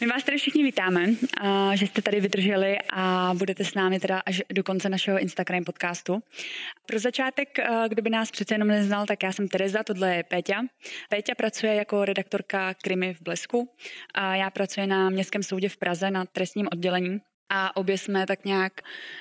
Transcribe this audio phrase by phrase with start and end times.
[0.00, 1.06] My vás tady všichni vítáme,
[1.74, 6.22] že jste tady vydrželi a budete s námi teda až do konce našeho Instagram podcastu.
[6.86, 7.48] Pro začátek,
[7.88, 10.62] kdo by nás přece jenom neznal, tak já jsem Tereza, tohle je Péťa.
[11.08, 13.74] Péťa pracuje jako redaktorka Krimy v Blesku
[14.14, 18.44] a já pracuji na Městském soudě v Praze na trestním oddělení a obě jsme tak
[18.44, 18.72] nějak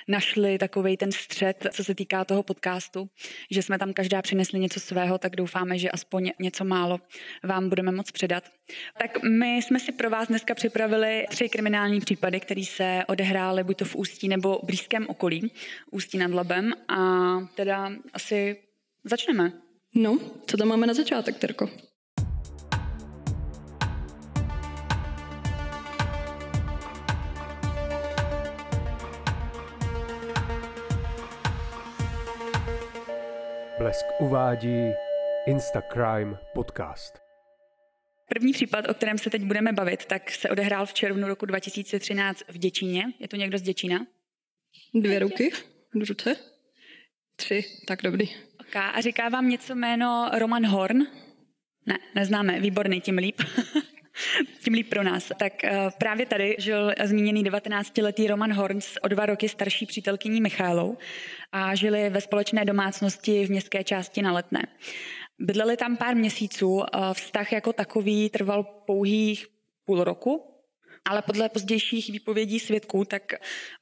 [0.07, 3.09] našli takový ten střed, co se týká toho podcastu,
[3.51, 6.99] že jsme tam každá přinesli něco svého, tak doufáme, že aspoň něco málo
[7.43, 8.43] vám budeme moc předat.
[8.99, 13.77] Tak my jsme si pro vás dneska připravili tři kriminální případy, které se odehrály buď
[13.77, 15.51] to v Ústí nebo v blízkém okolí,
[15.91, 16.97] Ústí nad Labem a
[17.55, 18.57] teda asi
[19.03, 19.51] začneme.
[19.95, 21.69] No, co tam máme na začátek, Terko?
[33.89, 34.91] Blesk uvádí
[35.47, 37.13] Instacrime podcast.
[38.33, 42.43] První případ, o kterém se teď budeme bavit, tak se odehrál v červnu roku 2013
[42.47, 43.03] v Děčíně.
[43.19, 44.05] Je to někdo z Děčína?
[44.93, 45.51] Dvě ruky,
[46.07, 46.35] ruce.
[47.35, 48.29] Tři, tak dobrý.
[48.59, 48.91] Okay.
[48.93, 50.97] A říká vám něco jméno Roman Horn?
[51.85, 53.41] Ne, neznáme, výborný, tím líp.
[54.63, 55.31] tím líp pro nás.
[55.37, 60.97] Tak eh, právě tady žil zmíněný 19-letý Roman Horns o dva roky starší přítelkyní Michálou
[61.51, 64.67] a žili ve společné domácnosti v městské části na Letné.
[65.39, 69.47] Bydleli tam pár měsíců, vztah jako takový trval pouhých
[69.85, 70.49] půl roku,
[71.05, 73.33] ale podle pozdějších výpovědí svědků, tak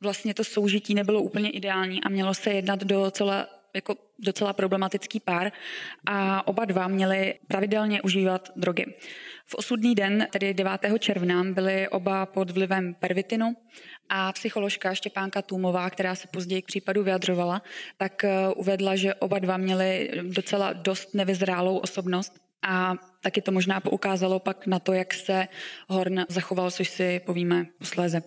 [0.01, 3.47] vlastně to soužití nebylo úplně ideální a mělo se jednat do celé
[3.77, 5.51] jako docela problematický pár
[6.05, 8.85] a oba dva měli pravidelně užívat drogy.
[9.45, 10.81] V osudný den, tedy 9.
[10.99, 13.55] června, byli oba pod vlivem pervitinu
[14.09, 17.61] a psycholožka Štěpánka Tůmová, která se později k případu vyjadřovala,
[17.97, 23.79] tak eh, uvedla, že oba dva měli docela dost nevyzrálou osobnost a taky to možná
[23.79, 25.47] poukázalo pak na to, jak se
[25.87, 28.21] Horn zachoval, což si povíme posléze.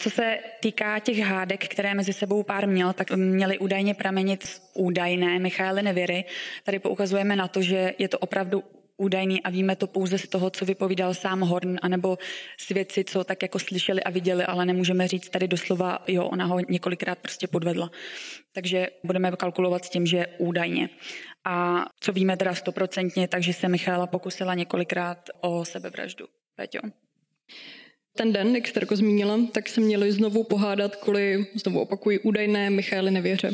[0.00, 5.38] Co se týká těch hádek, které mezi sebou pár měl, tak měly údajně pramenit údajné
[5.38, 6.24] Michaely Nevěry.
[6.64, 8.64] Tady poukazujeme na to, že je to opravdu
[8.96, 12.18] údajný a víme to pouze z toho, co vypovídal sám Horn, anebo
[12.58, 16.60] svědci, co tak jako slyšeli a viděli, ale nemůžeme říct tady doslova, jo, ona ho
[16.68, 17.90] několikrát prostě podvedla.
[18.52, 20.88] Takže budeme kalkulovat s tím, že údajně.
[21.44, 26.26] A co víme teda stoprocentně, takže se Michála pokusila několikrát o sebevraždu.
[26.56, 26.80] Peťo?
[28.16, 32.70] Ten den, jak jste jako zmínila, tak se měli znovu pohádat kvůli, znovu opakuji, údajné
[32.70, 33.50] Michály nevěře.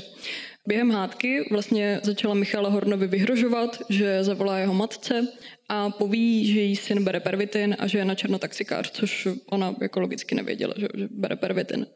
[0.69, 5.29] Během hádky vlastně začala Michála Hornovi vyhrožovat, že zavolá jeho matce
[5.69, 10.01] a poví, že jí syn bere pervitin a že je na černotaxikář, což ona jako
[10.01, 11.87] logicky nevěděla, že, že bere pervitin.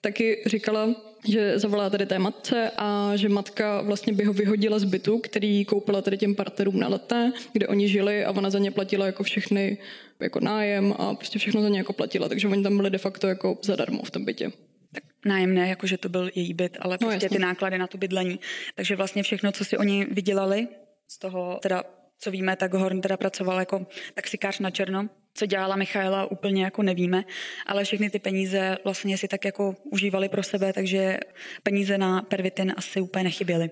[0.00, 0.94] Taky říkala,
[1.28, 5.64] že zavolá tady té matce a že matka vlastně by ho vyhodila z bytu, který
[5.64, 9.22] koupila tady těm partnerům na leté, kde oni žili a ona za ně platila jako
[9.22, 9.78] všechny
[10.20, 13.26] jako nájem a prostě všechno za ně jako platila, takže oni tam byli de facto
[13.26, 14.52] jako zadarmo v tom bytě.
[14.92, 17.98] Tak nájemné, jakože to byl její byt, ale no, prostě no, ty náklady na to
[17.98, 18.40] bydlení.
[18.74, 20.68] Takže vlastně všechno, co si oni vydělali,
[21.08, 21.84] z toho teda
[22.18, 25.08] co víme, tak Horn teda pracoval jako taxikář na černo.
[25.36, 27.24] Co dělala Michaela, úplně jako nevíme,
[27.66, 31.18] ale všechny ty peníze vlastně si tak jako užívali pro sebe, takže
[31.62, 33.70] peníze na pervitin asi úplně nechyběly.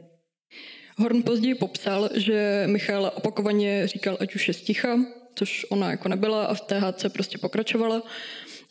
[0.97, 4.99] Horn později popsal, že Michaela opakovaně říkal, ať už je sticha,
[5.35, 8.03] což ona jako nebyla a v THC prostě pokračovala.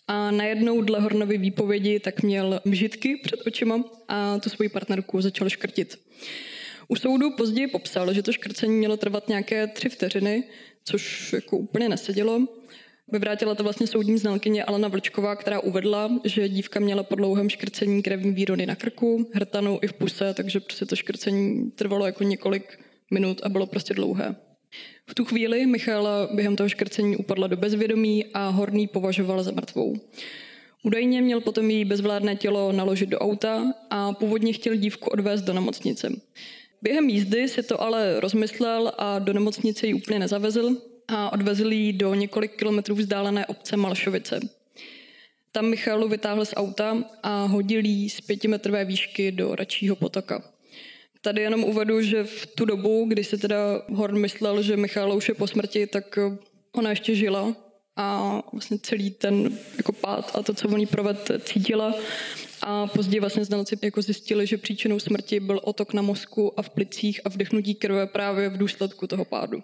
[0.08, 5.50] A najednou dle Hornovy výpovědi tak měl mžitky před očima a tu svoji partnerku začal
[5.50, 6.00] škrtit.
[6.88, 10.44] U soudu později popsal, že to škrcení mělo trvat nějaké tři vteřiny,
[10.84, 12.48] což jako úplně nesedělo.
[13.12, 18.03] Vyvrátila to vlastně soudní znalkyně Alena Vlčková, která uvedla, že dívka měla po dlouhém škrcení
[18.03, 22.80] krevní výrody na krku, hrtanou i v puse, takže prostě to škrcení trvalo jako několik
[23.13, 24.36] minut a bylo prostě dlouhé.
[25.08, 29.96] V tu chvíli Michála během toho škrcení upadla do bezvědomí a Horný považoval za mrtvou.
[30.84, 35.53] Údajně měl potom její bezvládné tělo naložit do auta a původně chtěl dívku odvést do
[35.53, 36.09] nemocnice.
[36.81, 40.78] Během jízdy si to ale rozmyslel a do nemocnice ji úplně nezavezl
[41.08, 44.39] a odvezl ji do několik kilometrů vzdálené obce Malšovice.
[45.51, 50.44] Tam Michalu vytáhl z auta a hodil ji z pětimetrové výšky do Račího potoka.
[51.22, 55.30] Tady jenom uvedu, že v tu dobu, kdy si teda Horn myslel, že Michála už
[55.30, 56.19] je po smrti, tak
[56.72, 57.56] ona ještě žila
[57.95, 61.95] a vlastně celý ten jako pád a to, co on jí proved, cítila.
[62.62, 66.69] A později vlastně znalci jako zjistili, že příčinou smrti byl otok na mozku a v
[66.69, 69.63] plicích a vdechnutí krve právě v důsledku toho pádu.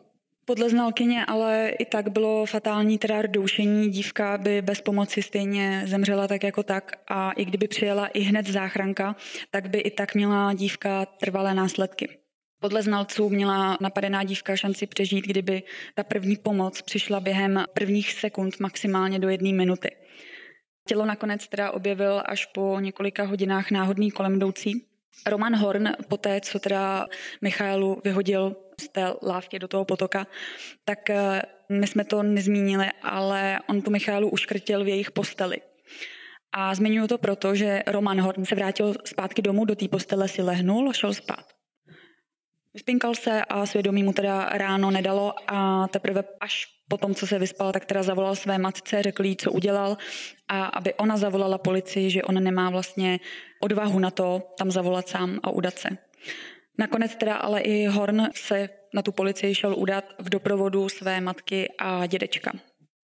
[0.49, 3.89] Podle znalkyně ale i tak bylo fatální teda doušení.
[3.89, 8.47] Dívka by bez pomoci stejně zemřela tak jako tak a i kdyby přijela i hned
[8.47, 9.15] záchranka,
[9.51, 12.17] tak by i tak měla dívka trvalé následky.
[12.61, 15.63] Podle znalců měla napadená dívka šanci přežít, kdyby
[15.95, 19.89] ta první pomoc přišla během prvních sekund, maximálně do jedné minuty.
[20.87, 24.88] Tělo nakonec teda objevil až po několika hodinách náhodný kolem jdoucí.
[25.27, 27.07] Roman Horn, po té, co teda
[27.41, 30.27] Michailu vyhodil z té lávky do toho potoka,
[30.85, 35.57] tak eh, my jsme to nezmínili, ale on tu Michailu uškrtil v jejich posteli.
[36.51, 40.41] A zmiňuji to proto, že Roman Horn se vrátil zpátky domů, do té postele si
[40.41, 41.58] lehnul a šel spát.
[42.73, 47.39] Vyspinkal se a svědomí mu teda ráno nedalo a teprve až po tom, co se
[47.39, 49.97] vyspal, tak teda zavolal své matce, řekl jí, co udělal
[50.47, 53.19] a aby ona zavolala policii, že on nemá vlastně
[53.61, 55.89] odvahu na to tam zavolat sám a udat se.
[56.77, 61.69] Nakonec teda ale i Horn se na tu policii šel udat v doprovodu své matky
[61.77, 62.51] a dědečka.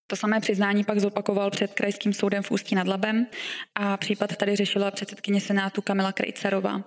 [0.08, 3.28] To samé přiznání pak zopakoval před krajským soudem v Ústí nad Labem
[3.76, 6.84] a případ tady řešila předsedkyně Senátu Kamila Krejcarová.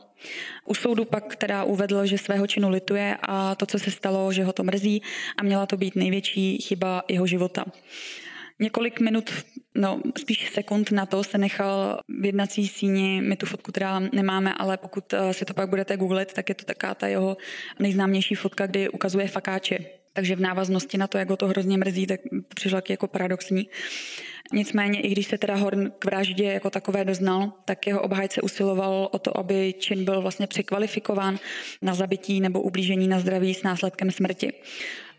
[0.65, 4.45] U soudu pak teda uvedl, že svého činu lituje a to, co se stalo, že
[4.45, 5.03] ho to mrzí
[5.39, 7.65] a měla to být největší chyba jeho života.
[8.59, 9.31] Několik minut,
[9.75, 14.55] no spíš sekund na to se nechal v jednací síni, my tu fotku teda nemáme,
[14.55, 17.37] ale pokud eh, si to pak budete googlit, tak je to taká ta jeho
[17.79, 19.79] nejznámější fotka, kdy ukazuje fakáče
[20.17, 22.21] takže v návaznosti na to, jak ho to hrozně mrzí, tak
[22.55, 23.69] přišlo jako paradoxní.
[24.53, 29.09] Nicméně, i když se teda Horn k vraždě jako takové doznal, tak jeho obhájce usiloval
[29.13, 31.39] o to, aby čin byl vlastně překvalifikován
[31.83, 34.53] na zabití nebo ublížení na zdraví s následkem smrti.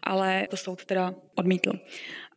[0.03, 1.73] Ale to soud teda odmítl.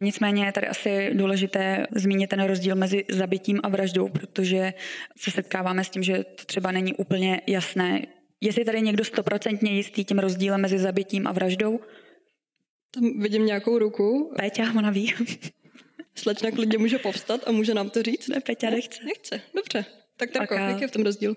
[0.01, 4.75] Nicméně je tady asi důležité zmínit ten rozdíl mezi zabitím a vraždou, protože
[5.17, 8.07] se setkáváme s tím, že to třeba není úplně jasné.
[8.41, 11.81] Jestli tady někdo stoprocentně jistý tím rozdílem mezi zabitím a vraždou,
[12.91, 14.33] tam vidím nějakou ruku.
[14.37, 15.15] Péťa, ona ví.
[16.15, 18.29] Slečna klidně může povstat a může nám to říct.
[18.29, 19.05] Ne, Péťa nechce.
[19.05, 19.85] Nechce, dobře.
[20.21, 21.37] Tak Terko, jaký je v tom rozdíl?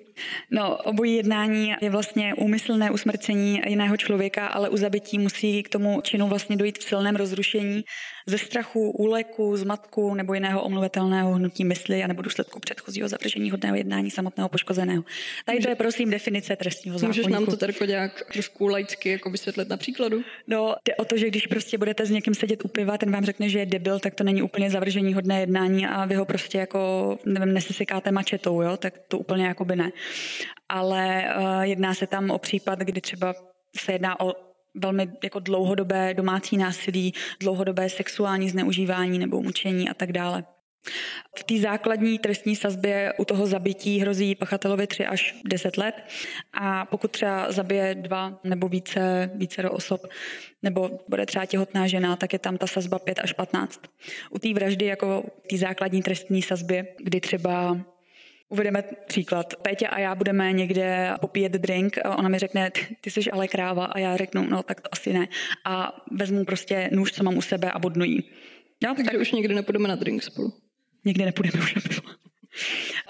[0.51, 6.01] No, obojí jednání je vlastně úmyslné usmrcení jiného člověka, ale u zabití musí k tomu
[6.01, 7.83] činu vlastně dojít v silném rozrušení
[8.25, 13.75] ze strachu, úleku, zmatku nebo jiného omluvitelného hnutí mysli a nebo důsledku předchozího zavržení hodného
[13.75, 15.03] jednání samotného poškozeného.
[15.45, 17.19] Tady to je prosím definice trestního zákonníku.
[17.19, 20.21] Můžeš nám to Terko nějak trošku laicky jako vysvětlit na příkladu?
[20.47, 23.25] No, jde o to, že když prostě budete s někým sedět u piva, ten vám
[23.25, 26.57] řekne, že je debil, tak to není úplně zavržení hodné jednání a vy ho prostě
[26.57, 26.79] jako,
[27.25, 28.77] nevím, nesesekáte mačetou, jo?
[28.77, 29.91] tak to úplně jako by ne.
[30.69, 33.33] Ale uh, jedná se tam o případ, kdy třeba
[33.77, 40.11] se jedná o velmi jako dlouhodobé domácí násilí, dlouhodobé sexuální zneužívání nebo mučení a tak
[40.11, 40.43] dále.
[41.37, 45.95] V té základní trestní sazbě u toho zabití hrozí pachatelovi 3 až 10 let
[46.53, 50.07] a pokud třeba zabije dva nebo více, více do osob,
[50.63, 53.81] nebo bude třeba těhotná žena, tak je tam ta sazba 5 až 15.
[54.29, 57.77] U té vraždy jako té základní trestní sazbě, kdy třeba
[58.53, 59.53] Uvedeme příklad.
[59.61, 62.71] Pétě a já budeme někde popíjet drink a ona mi řekne,
[63.01, 65.27] ty jsi ale kráva a já řeknu, no tak to asi ne.
[65.65, 68.23] A vezmu prostě nůž, co mám u sebe a bodnu jí.
[68.83, 69.21] Jo, Takže tak...
[69.21, 70.53] už někdy nepůjdeme na drink spolu.
[71.05, 72.01] Někdy nepůjdeme už na pivo.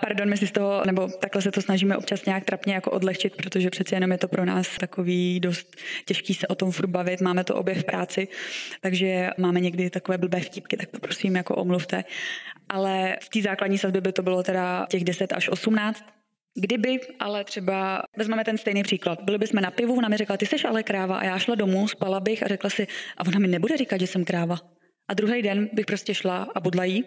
[0.04, 3.36] Pardon, my si z toho, nebo takhle se to snažíme občas nějak trapně jako odlehčit,
[3.36, 7.22] protože přeci jenom je to pro nás takový dost těžký se o tom furt bavit,
[7.22, 8.28] máme to obě v práci,
[8.82, 12.04] takže máme někdy takové blbé vtipky, tak to prosím jako omluvte.
[12.70, 16.06] Ale v té základní sazbě by to bylo teda těch 10 až 18,
[16.56, 20.46] Kdyby, ale třeba, vezmeme ten stejný příklad, byli bychom na pivu, ona mi řekla, ty
[20.46, 21.18] jsi ale kráva.
[21.18, 24.08] A já šla domů, spala bych a řekla si, a ona mi nebude říkat, že
[24.08, 24.60] jsem kráva.
[25.08, 27.04] A druhý den bych prostě šla a budla jí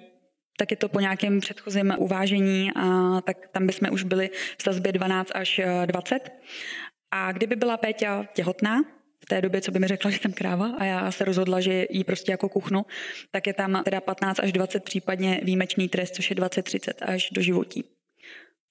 [0.59, 4.93] tak je to po nějakém předchozím uvážení a tak tam bychom už byli v sazbě
[4.93, 6.15] 12 až 20.
[6.15, 6.31] Eh,
[7.11, 8.83] a kdyby byla Péťa těhotná,
[9.21, 11.87] v té době, co by mi řekla, že jsem kráva a já se rozhodla, že
[11.91, 12.87] jí prostě jako kuchnu,
[13.31, 17.43] tak je tam teda 15 až 20 případně výjimečný trest, což je 20-30 až do
[17.43, 17.85] životí.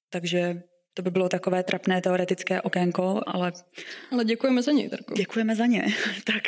[0.10, 0.62] Takže
[0.94, 3.52] to by bylo takové trapné teoretické okénko, ale...
[4.12, 5.14] Ale děkujeme za ně, Tarko.
[5.14, 5.86] Děkujeme za ně.
[6.24, 6.44] tak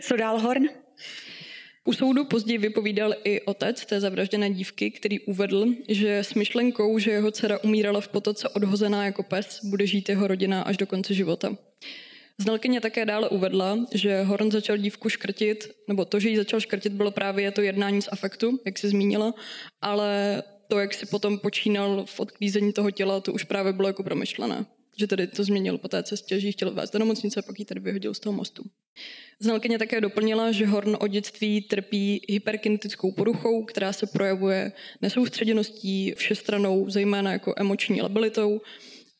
[0.00, 0.64] co dál, Horn?
[1.84, 7.10] U soudu později vypovídal i otec té zavražděné dívky, který uvedl, že s myšlenkou, že
[7.10, 11.14] jeho dcera umírala v potoce odhozená jako pes, bude žít jeho rodina až do konce
[11.14, 11.56] života.
[12.38, 16.92] Znalkyně také dále uvedla, že Horn začal dívku škrtit, nebo to, že jí začal škrtit,
[16.92, 19.34] bylo právě to jednání z afektu, jak se zmínila,
[19.80, 24.02] ale to, jak si potom počínal v odklízení toho těla, to už právě bylo jako
[24.02, 24.66] promyšlené
[24.98, 27.58] že tedy to změnil po té cestě, že ji chtěl vést do nemocnice a pak
[27.58, 28.64] ji tady vyhodil z toho mostu.
[29.40, 36.90] Znalkyně také doplnila, že Horn od dětství trpí hyperkinetickou poruchou, která se projevuje nesoustředěností, všestranou,
[36.90, 38.60] zejména jako emoční labilitou.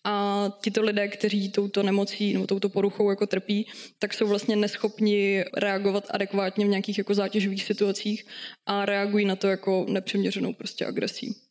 [0.05, 3.67] A tito lidé, kteří touto nemocí nebo touto poruchou jako trpí,
[3.99, 8.27] tak jsou vlastně neschopni reagovat adekvátně v nějakých jako zátěžových situacích
[8.67, 11.48] a reagují na to jako nepřiměřenou prostě agresí.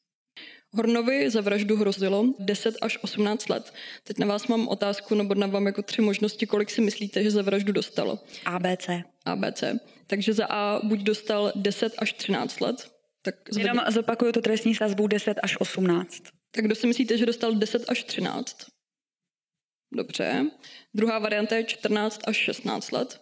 [0.75, 3.73] Hornovi za vraždu hrozilo 10 až 18 let.
[4.03, 7.31] Teď na vás mám otázku, nebo na vám jako tři možnosti, kolik si myslíte, že
[7.31, 8.19] za vraždu dostalo.
[8.45, 8.89] ABC.
[9.25, 9.63] ABC.
[10.07, 12.91] Takže za A buď dostal 10 až 13 let.
[13.21, 13.69] Tak zvedni...
[13.69, 16.23] Jenom zopakuju tu trestní sazbu 10 až 18.
[16.51, 18.57] Tak kdo si myslíte, že dostal 10 až 13?
[19.93, 20.51] Dobře.
[20.93, 23.21] Druhá varianta je 14 až 16 let.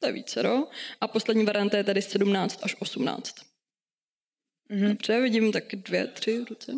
[0.00, 0.68] To je vícero.
[1.00, 3.47] A poslední varianta je tady 17 až 18.
[4.70, 4.88] Mm-hmm.
[4.88, 6.72] Dobře, vidím tak dvě, tři ruce.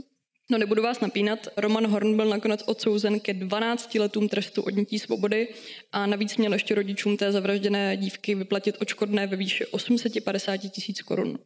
[0.50, 5.48] No nebudu vás napínat, Roman Horn byl nakonec odsouzen ke 12 letům trestu odnětí svobody
[5.92, 11.38] a navíc měl ještě rodičům té zavražděné dívky vyplatit očkodné ve výši 850 tisíc korun.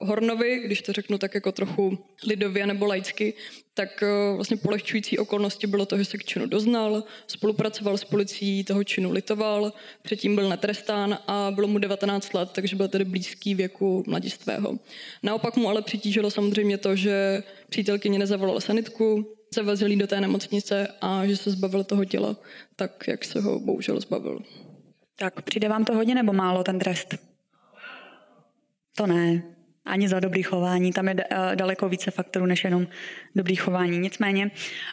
[0.00, 3.34] Hornovi, když to řeknu tak jako trochu lidově nebo laicky,
[3.74, 8.64] tak eh, vlastně polehčující okolnosti bylo to, že se k činu doznal, spolupracoval s policií,
[8.64, 9.72] toho činu litoval,
[10.02, 14.78] předtím byl netrestán a bylo mu 19 let, takže byl tedy blízký věku mladistvého.
[15.22, 21.26] Naopak mu ale přitížilo samozřejmě to, že přítelkyně nezavolala sanitku, zavezli do té nemocnice a
[21.26, 22.36] že se zbavil toho těla,
[22.76, 24.40] tak jak se ho bohužel zbavil.
[25.18, 27.14] Tak přijde vám to hodně nebo málo ten trest?
[28.96, 29.55] To ne
[29.86, 30.92] ani za dobrý chování.
[30.92, 32.86] Tam je eh, daleko více faktorů než jenom
[33.34, 33.98] dobrý chování.
[33.98, 34.50] Nicméně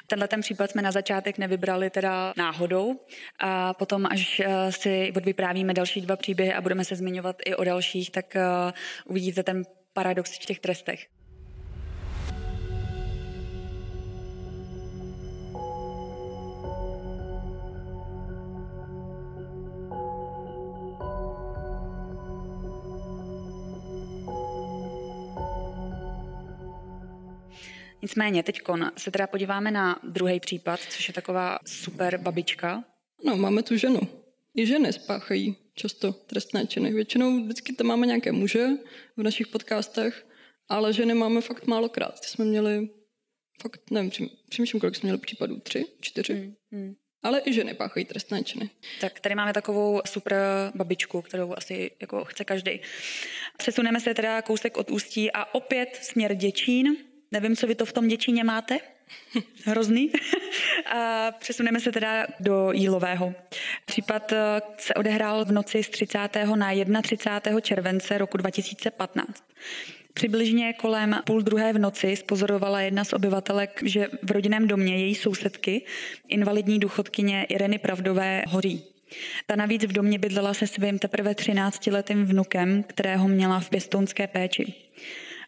[0.07, 2.99] tenhle ten případ jsme na začátek nevybrali teda náhodou
[3.39, 7.63] a potom, až eh, si odvyprávíme další dva příběhy a budeme se zmiňovat i o
[7.63, 8.41] dalších, tak eh,
[9.05, 11.07] uvidíte ten paradox v těch trestech.
[28.03, 28.61] Nicméně teď
[28.97, 32.83] se teda podíváme na druhý případ, což je taková super babička.
[33.25, 33.99] No, máme tu ženu.
[34.55, 36.93] I ženy spáchají často trestné činy.
[36.93, 38.67] Většinou vždycky tam máme nějaké muže
[39.17, 40.27] v našich podcastech,
[40.69, 42.19] ale ženy máme fakt málokrát.
[42.19, 42.89] Ty jsme měli
[43.61, 44.11] fakt, nevím,
[44.49, 46.33] přemýšlím, kolik jsme měli případů, tři, čtyři.
[46.33, 46.95] Hmm, hmm.
[47.23, 48.69] Ale i ženy páchají trestné činy.
[49.01, 50.35] Tak tady máme takovou super
[50.75, 52.79] babičku, kterou asi jako chce každý.
[53.57, 56.97] Přesuneme se teda kousek od ústí a opět směr Děčín.
[57.33, 58.77] Nevím, co vy to v tom Děčíně máte.
[59.65, 60.11] Hrozný.
[60.85, 63.33] A přesuneme se teda do Jílového.
[63.85, 66.19] Případ eh, se odehrál v noci z 30.
[66.85, 67.59] na 31.
[67.59, 69.43] července roku 2015.
[70.13, 75.15] Přibližně kolem půl druhé v noci spozorovala jedna z obyvatelek, že v rodinném domě její
[75.15, 75.85] sousedky,
[76.27, 78.83] invalidní důchodkyně Ireny Pravdové, hoří.
[79.45, 84.73] Ta navíc v domě bydlela se svým teprve 13-letým vnukem, kterého měla v pěstounské péči.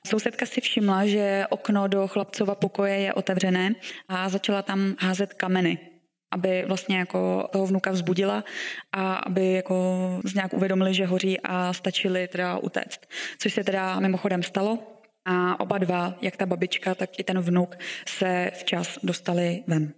[0.06, 3.76] Sousedka si všimla, že okno do chlapcova pokoje je otevřené
[4.08, 5.78] a začala tam házet kameny
[6.32, 8.44] aby vlastně jako toho vnuka vzbudila
[8.92, 9.76] a aby jako
[10.24, 13.00] z nějak uvědomili, že hoří a stačili teda utéct.
[13.40, 14.80] Což se teda mimochodem stalo
[15.26, 19.94] a oba dva, jak ta babička, tak i ten vnuk se včas dostali ven.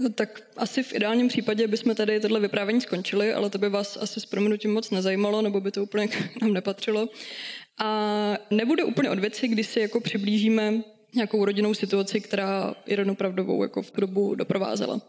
[0.00, 3.96] No, tak asi v ideálním případě bychom tady tohle vyprávění skončili, ale to by vás
[3.96, 7.08] asi s proměnutím moc nezajímalo, nebo by to úplně k nám nepatřilo.
[7.78, 10.82] A nebude úplně od věci, když si jako přiblížíme
[11.14, 15.00] nějakou rodinnou situaci, která Irenu Pravdovou jako v tu dobu doprovázela.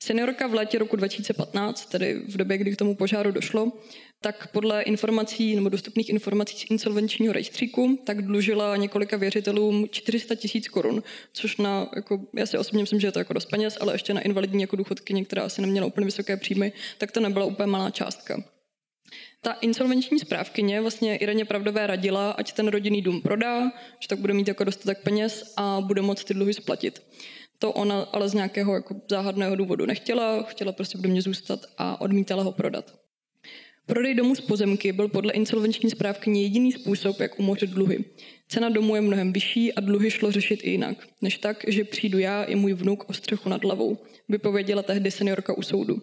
[0.00, 3.72] Seniorka v létě roku 2015, tedy v době, kdy k tomu požáru došlo,
[4.20, 10.68] tak podle informací nebo dostupných informací z insolvenčního rejstříku, tak dlužila několika věřitelům 400 tisíc
[10.68, 13.94] korun, což na, jako, já si osobně myslím, že je to jako dost peněz, ale
[13.94, 17.66] ještě na invalidní jako důchodky, která asi neměla úplně vysoké příjmy, tak to nebyla úplně
[17.66, 18.53] malá částka.
[19.44, 24.34] Ta insolvenční správkyně vlastně Ireně Pravdové radila, ať ten rodinný dům prodá, že tak bude
[24.34, 27.02] mít jako dostatek peněz a bude moct ty dluhy splatit.
[27.58, 32.00] To ona ale z nějakého jako záhadného důvodu nechtěla, chtěla prostě v domě zůstat a
[32.00, 32.94] odmítala ho prodat.
[33.86, 38.04] Prodej domu z pozemky byl podle insolvenční správkyně jediný způsob, jak umořit dluhy.
[38.48, 42.18] Cena domu je mnohem vyšší a dluhy šlo řešit i jinak, než tak, že přijdu
[42.18, 43.98] já i můj vnuk o střechu nad hlavou,
[44.28, 46.02] vypověděla tehdy seniorka u soudu.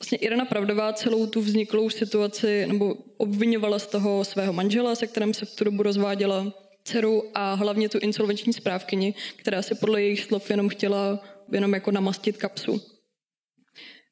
[0.00, 5.34] Vlastně Irena Pravdová celou tu vzniklou situaci nebo obvinovala z toho svého manžela, se kterým
[5.34, 6.52] se v tu dobu rozváděla,
[6.84, 11.20] dceru a hlavně tu insolvenční správkyni, která si podle jejich slov jenom chtěla
[11.52, 12.82] jenom jako namastit kapsu.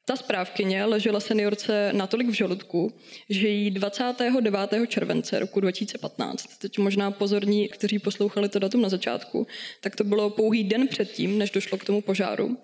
[0.05, 2.93] Ta správkyně ležela seniorce natolik v žaludku,
[3.29, 4.69] že jí 29.
[4.87, 9.47] července roku 2015, teď možná pozorní, kteří poslouchali to datum na začátku,
[9.81, 12.57] tak to bylo pouhý den předtím, než došlo k tomu požáru,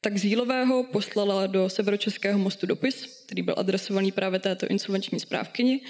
[0.00, 5.80] tak z Jílového poslala do Severočeského mostu dopis, který byl adresovaný právě této insolvenční správkyni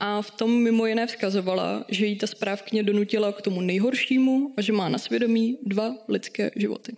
[0.00, 4.62] a v tom mimo jiné vzkazovala, že jí ta správkyně donutila k tomu nejhoršímu a
[4.62, 6.96] že má na svědomí dva lidské životy.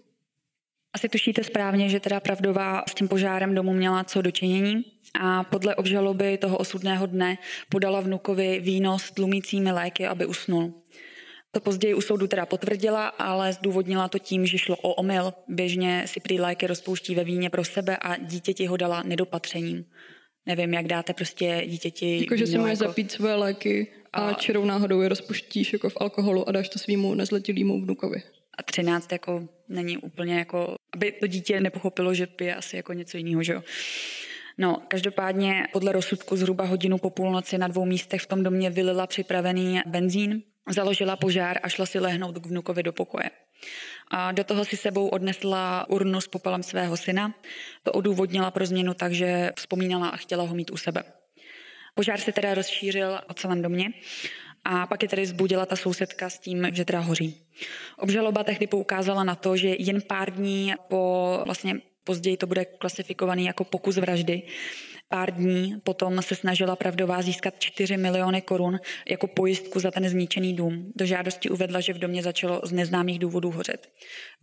[0.94, 4.84] Asi tušíte správně, že teda Pravdová s tím požárem domu měla co dočinění
[5.20, 10.81] a podle obžaloby toho osudného dne podala vnukovi víno s tlumícími léky, aby usnul.
[11.54, 15.32] To později u soudu teda potvrdila, ale zdůvodnila to tím, že šlo o omyl.
[15.48, 19.84] Běžně si prý léky rozpouští ve víně pro sebe a dítěti ho dala nedopatřením.
[20.46, 22.20] Nevím, jak dáte prostě dítěti...
[22.20, 25.96] Jako, že si máš zapít své léky a, A- čirou náhodou je rozpuštíš jako v
[26.00, 28.22] alkoholu a dáš to svýmu nezletilýmu vnukovi.
[28.58, 33.16] A 13 jako není úplně jako, aby to dítě nepochopilo, že pije asi jako něco
[33.16, 33.62] jiného, že jo.
[34.58, 39.06] No, každopádně podle rozsudku zhruba hodinu po půlnoci na dvou místech v tom domě vylila
[39.06, 43.30] připravený benzín, založila požár a šla si lehnout k vnukovi do pokoje.
[44.10, 47.34] A do toho si sebou odnesla urnu s popelem svého syna.
[47.82, 51.04] To odůvodnila pro změnu tak, že vzpomínala a chtěla ho mít u sebe.
[51.94, 53.92] Požár se teda rozšířil o celém domě
[54.64, 57.46] a pak je tedy zbudila ta sousedka s tím, že teda hoří.
[57.98, 63.44] Obžaloba tehdy poukázala na to, že jen pár dní po, vlastně později to bude klasifikovaný
[63.44, 64.42] jako pokus vraždy,
[65.12, 70.56] pár dní potom se snažila pravdová získat 4 miliony korun jako pojistku za ten zničený
[70.56, 70.92] dům.
[70.96, 73.88] Do žádosti uvedla, že v domě začalo z neznámých důvodů hořet.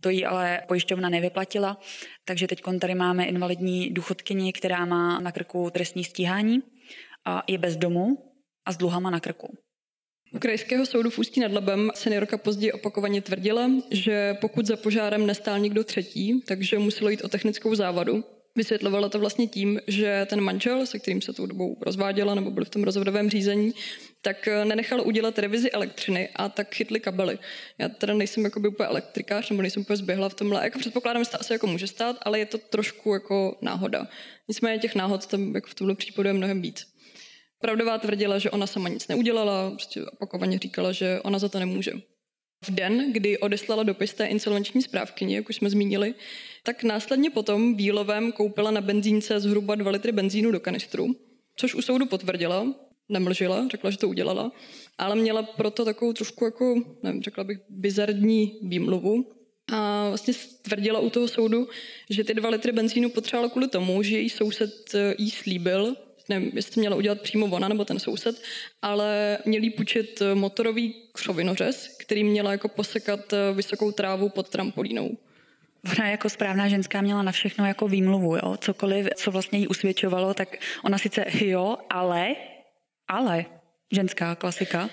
[0.00, 1.80] To jí ale pojišťovna nevyplatila,
[2.24, 6.62] takže teď tady máme invalidní důchodkyni, která má na krku trestní stíhání
[7.26, 8.06] a je bez domu
[8.66, 9.58] a s dluhama na krku.
[10.32, 15.26] U krajského soudu v Ústí nad Labem seniorka později opakovaně tvrdila, že pokud za požárem
[15.26, 18.24] nestál někdo třetí, takže muselo jít o technickou závadu.
[18.56, 22.64] Vysvětlovala to vlastně tím, že ten manžel, se kterým se tou dobou rozváděla nebo byl
[22.64, 23.74] v tom rozvodovém řízení,
[24.22, 27.38] tak nenechal udělat revizi elektřiny a tak chytli kabely.
[27.78, 30.64] Já teda nejsem jakoby úplně elektrikář, nebo nejsem úplně zběhla v tomhle.
[30.64, 34.08] Jako předpokládám, že to asi jako může stát, ale je to trošku jako náhoda.
[34.48, 36.86] Nicméně těch náhod tam jako v tomhle případu je mnohem víc.
[37.60, 41.92] Pravdová tvrdila, že ona sama nic neudělala, prostě opakovaně říkala, že ona za to nemůže.
[42.64, 46.14] V den, kdy odeslala dopis té insolvenční správkyni, jak už jsme zmínili,
[46.62, 51.16] tak následně potom výlovem koupila na benzínce zhruba 2 litry benzínu do kanistru,
[51.56, 52.74] což u soudu potvrdila,
[53.08, 54.52] nemlžila, řekla, že to udělala,
[54.98, 59.32] ale měla proto takovou trošku jako, nevím, řekla bych, bizardní výmluvu.
[59.72, 61.68] A vlastně tvrdila u toho soudu,
[62.10, 65.96] že ty 2 litry benzínu potřebovala kvůli tomu, že její soused jí slíbil,
[66.30, 68.42] nevím, jestli to měla udělat přímo ona nebo ten soused,
[68.82, 75.16] ale měl jí půjčit motorový křovinořez, který měla jako posekat eh, vysokou trávu pod trampolínou.
[75.98, 78.56] Ona jako správná ženská měla na všechno jako výmluvu, jo?
[78.56, 82.36] cokoliv, co vlastně jí usvědčovalo, tak ona sice jo, ale,
[83.08, 83.44] ale,
[83.92, 84.90] ženská klasika.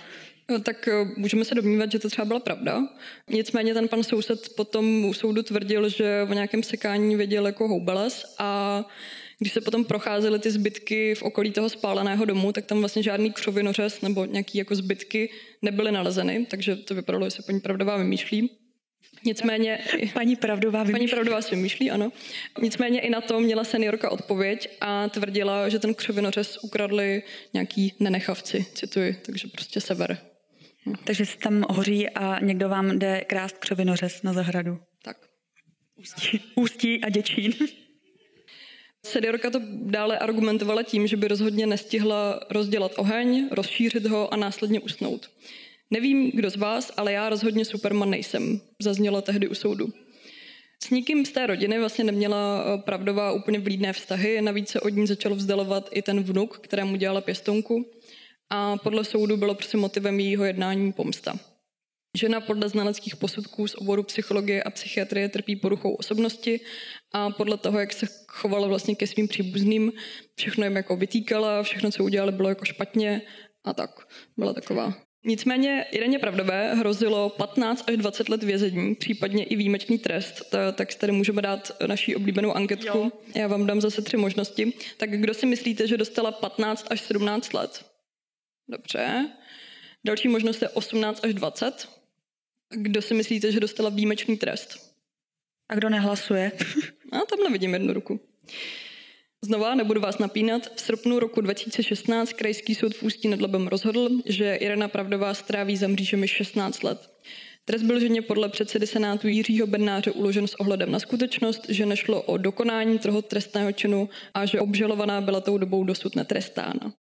[0.51, 2.87] No, tak eh, můžeme se domnívat, že to třeba byla pravda.
[3.29, 8.35] Nicméně ten pan soused potom u soudu tvrdil, že o nějakém sekání věděl jako houbeles
[8.39, 8.83] a
[9.39, 13.33] když se potom procházely ty zbytky v okolí toho spáleného domu, tak tam vlastně žádný
[13.33, 15.29] křovinořez nebo nějaký jako zbytky
[15.61, 18.49] nebyly nalezeny, takže to vypadalo, že se paní Pravdová vymýšlí.
[19.25, 19.79] Nicméně...
[20.13, 20.99] Paní Pravdová vymýšlí.
[20.99, 22.11] Paní Pravdová si vymýšlí, ano.
[22.61, 27.23] Nicméně i na to měla seniorka odpověď a tvrdila, že ten křovinořez ukradli
[27.53, 30.17] nějaký nenechavci, cituji, takže prostě sever.
[31.03, 34.79] Takže se tam hoří a někdo vám jde krást křovinořez na zahradu.
[35.03, 35.17] Tak.
[35.95, 37.53] Ústí, Ústí a Děčín.
[39.07, 44.79] Seniorka to dále argumentovala tím, že by rozhodně nestihla rozdělat oheň, rozšířit ho a následně
[44.79, 45.29] usnout.
[45.91, 49.93] Nevím, kdo z vás, ale já rozhodně Superman nejsem, zazněla tehdy u soudu.
[50.83, 54.89] S nikým z té rodiny vlastně neměla eh, pravdová úplně vlídné vztahy, navíc se od
[54.89, 57.85] ní začal vzdalovat i ten vnuk, kterému dělala pěstonku
[58.49, 61.39] a podle soudu bylo prostě motivem jejího jednání pomsta.
[62.17, 66.59] Žena podle znaleckých posudků z oboru psychologie a psychiatrie trpí poruchou osobnosti
[67.13, 69.91] a podle toho, jak se chovala vlastně ke svým příbuzným,
[70.35, 73.21] všechno jim jako vytýkala, všechno, co udělali, bylo jako špatně
[73.63, 74.07] a tak.
[74.37, 74.93] Byla taková.
[75.25, 80.95] Nicméně Ireně Pravdové hrozilo 15 až 20 let vězení, případně i výjimečný trest, Ta- tak
[80.95, 82.97] tady můžeme dát naší oblíbenou anketku.
[82.97, 83.11] Jo.
[83.35, 84.73] Já vám dám zase tři možnosti.
[84.97, 87.85] Tak kdo si myslíte, že dostala 15 až 17 let?
[88.69, 89.29] Dobře.
[90.05, 91.96] Další možnost je 18 až 20.
[92.69, 94.93] Kdo si myslíte, že dostala výjimečný trest?
[95.69, 96.51] A kdo nehlasuje?
[97.11, 98.19] A tamhle vidím jednu ruku.
[99.41, 104.09] Znova, nebudu vás napínat, v srpnu roku 2016 Krajský soud v Ústí nad Labem rozhodl,
[104.25, 107.09] že Irena Pravdová stráví za mřížemi 16 let.
[107.65, 112.21] Trest byl ženě podle předsedy Senátu Jiřího Bednáře uložen s ohledem na skutečnost, že nešlo
[112.21, 116.93] o dokonání toho trestného činu a že obžalovaná byla tou dobou dosud netrestána.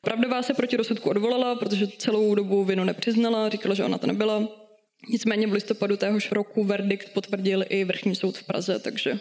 [0.00, 4.61] Pravdová se proti rozsudku odvolala, protože celou dobu vinu nepřiznala, říkala, že ona to nebyla.
[5.08, 9.18] Nicméně v listopadu téhož roku verdikt potvrdil i vrchní soud v Praze, takže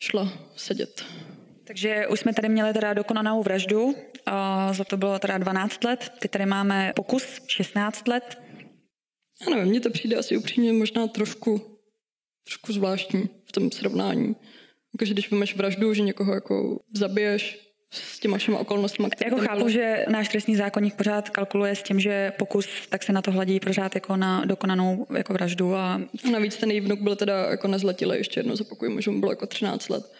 [0.00, 1.04] šla sedět.
[1.64, 3.94] Takže už jsme tady měli teda dokonanou vraždu,
[4.26, 8.38] a za to bylo teda 12 let, teď tady máme pokus 16 let.
[9.40, 11.78] Já nevím, mně to přijde asi upřímně možná trošku,
[12.44, 14.36] trošku zvláštní v tom srovnání.
[14.94, 19.08] Jakože když máš vraždu, že někoho jako zabiješ, s těma všema okolnostmi.
[19.24, 23.22] Jako chápu, že náš trestní zákonník pořád kalkuluje s tím, že pokus, tak se na
[23.22, 25.74] to hladí pořád jako na dokonanou jako vraždu.
[25.74, 26.00] A...
[26.30, 29.46] navíc ten její vnuk byl teda jako nezletilý, ještě jednou zopakuju, že mu bylo jako
[29.46, 30.12] 13 let.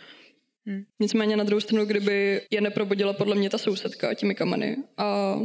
[0.66, 0.84] Hmm.
[1.00, 5.38] Nicméně na druhou stranu, kdyby je neprobodila podle mě ta sousedka těmi kameny a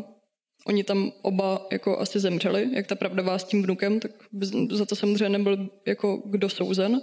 [0.67, 4.11] oni tam oba jako asi zemřeli, jak ta pravda s tím vnukem, tak
[4.71, 7.01] za to samozřejmě nebyl jako kdo souzen.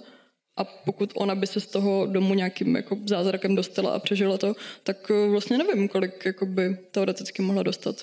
[0.60, 4.54] A pokud ona by se z toho domu nějakým jako zázrakem dostala a přežila to,
[4.82, 7.96] tak eh, vlastně nevím, kolik jako by teoreticky mohla dostat.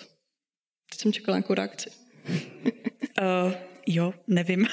[0.89, 1.89] Teď jsem čekala nějakou reakci.
[2.29, 3.53] uh,
[3.87, 4.67] jo, nevím.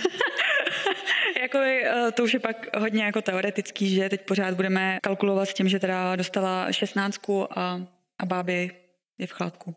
[1.43, 5.55] jako uh, to už je pak hodně jako teoretický, že teď pořád budeme kalkulovat s
[5.55, 7.87] tím, že teda dostala šestnáctku a,
[8.19, 8.71] a báby
[9.19, 9.75] je v chládku.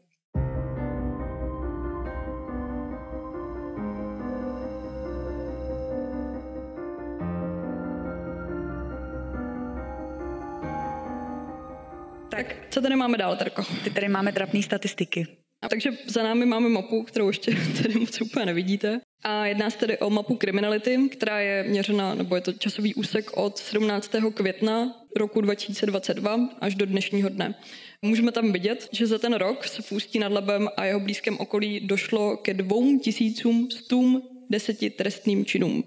[12.37, 13.63] Tak, co tady máme dál, Terko?
[13.83, 15.27] Ty tady máme trapné statistiky.
[15.69, 18.99] Takže za námi máme mapu, kterou ještě tady moc úplně nevidíte.
[19.23, 23.37] A jedná se tedy o mapu kriminality, která je měřena, nebo je to časový úsek
[23.37, 24.11] od 17.
[24.33, 27.55] května roku 2022 až do dnešního dne.
[28.01, 31.37] Můžeme tam vidět, že za ten rok se v Ústí nad Labem a jeho blízkém
[31.39, 35.83] okolí došlo ke 2110 trestným činům.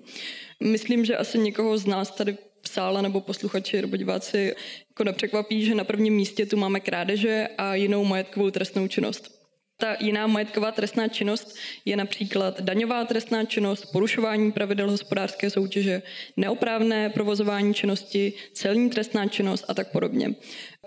[0.63, 4.55] Myslím, že asi někoho z nás tady v sále nebo posluchači nebo diváci
[4.89, 9.41] jako nepřekvapí, že na prvním místě tu máme krádeže a jinou majetkovou trestnou činnost.
[9.81, 16.03] Ta jiná majetková trestná činnost je například daňová trestná činnost, porušování pravidel hospodářské soutěže,
[16.37, 20.35] neoprávné provozování činnosti, celní trestná činnost a tak podobně.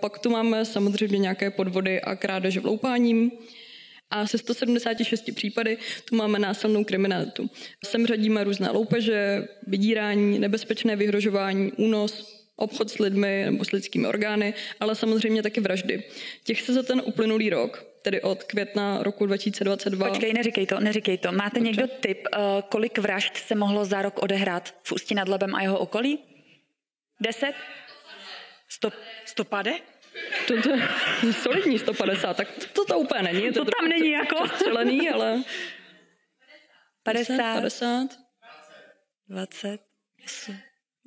[0.00, 3.30] Pak tu máme samozřejmě nějaké podvody a krádeže vloupáním,
[4.10, 7.50] a se 176 případy tu máme násilnou kriminalitu.
[7.84, 14.54] Sem řadíme různé loupeže, vydírání, nebezpečné vyhrožování, únos, obchod s lidmi nebo s lidskými orgány,
[14.80, 16.04] ale samozřejmě taky vraždy.
[16.44, 20.08] Těch se za ten uplynulý rok, tedy od května roku 2022.
[20.08, 21.32] Počkej, neříkej to, neříkej to.
[21.32, 21.70] Máte Dobře.
[21.70, 25.62] někdo tip, uh, kolik vražd se mohlo za rok odehrát v Ústí nad Labem a
[25.62, 26.18] jeho okolí?
[27.20, 27.54] Deset?
[28.68, 28.92] Sto,
[29.24, 29.74] stopade?
[30.46, 33.52] To, to je solidní 150, tak to, to, to úplně není.
[33.52, 34.48] To, to tam není jako.
[34.48, 35.42] Střelený, ale...
[37.02, 37.60] 50.
[37.60, 38.08] 50.
[39.28, 39.80] 20.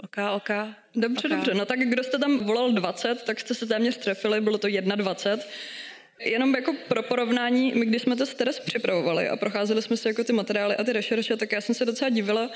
[0.03, 0.49] OK, OK.
[0.95, 1.37] Dobře, okay.
[1.37, 1.53] dobře.
[1.53, 5.45] No tak kdo jste tam volal 20, tak jste se téměř trefili, bylo to 21.
[6.19, 10.23] Jenom jako pro porovnání, my když jsme to stres připravovali a procházeli jsme si jako
[10.23, 12.49] ty materiály a ty rešerše, tak já jsem se docela divila,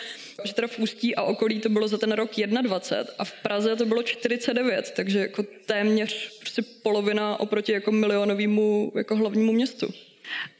[0.43, 3.76] že teda v Ústí a okolí to bylo za ten rok 21 a v Praze
[3.76, 9.93] to bylo 49, takže jako téměř prostě polovina oproti jako milionovému jako hlavnímu městu.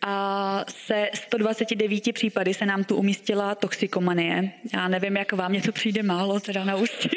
[0.02, 4.52] A se 129 případy se nám tu umístila toxikomanie.
[4.74, 7.10] Já nevím, jak vám mě to přijde málo, teda na ústí.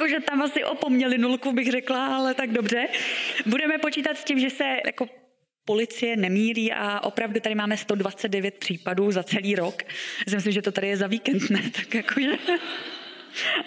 [0.00, 2.88] Jakože tam asi opomněli nulku, bych řekla, ale tak dobře.
[3.46, 5.08] Budeme počítat s tím, že se jako
[5.64, 9.82] policie nemírí a opravdu tady máme 129 případů za celý rok.
[10.28, 11.62] Já myslím, že to tady je za víkend, ne?
[11.76, 12.30] Tak jakože...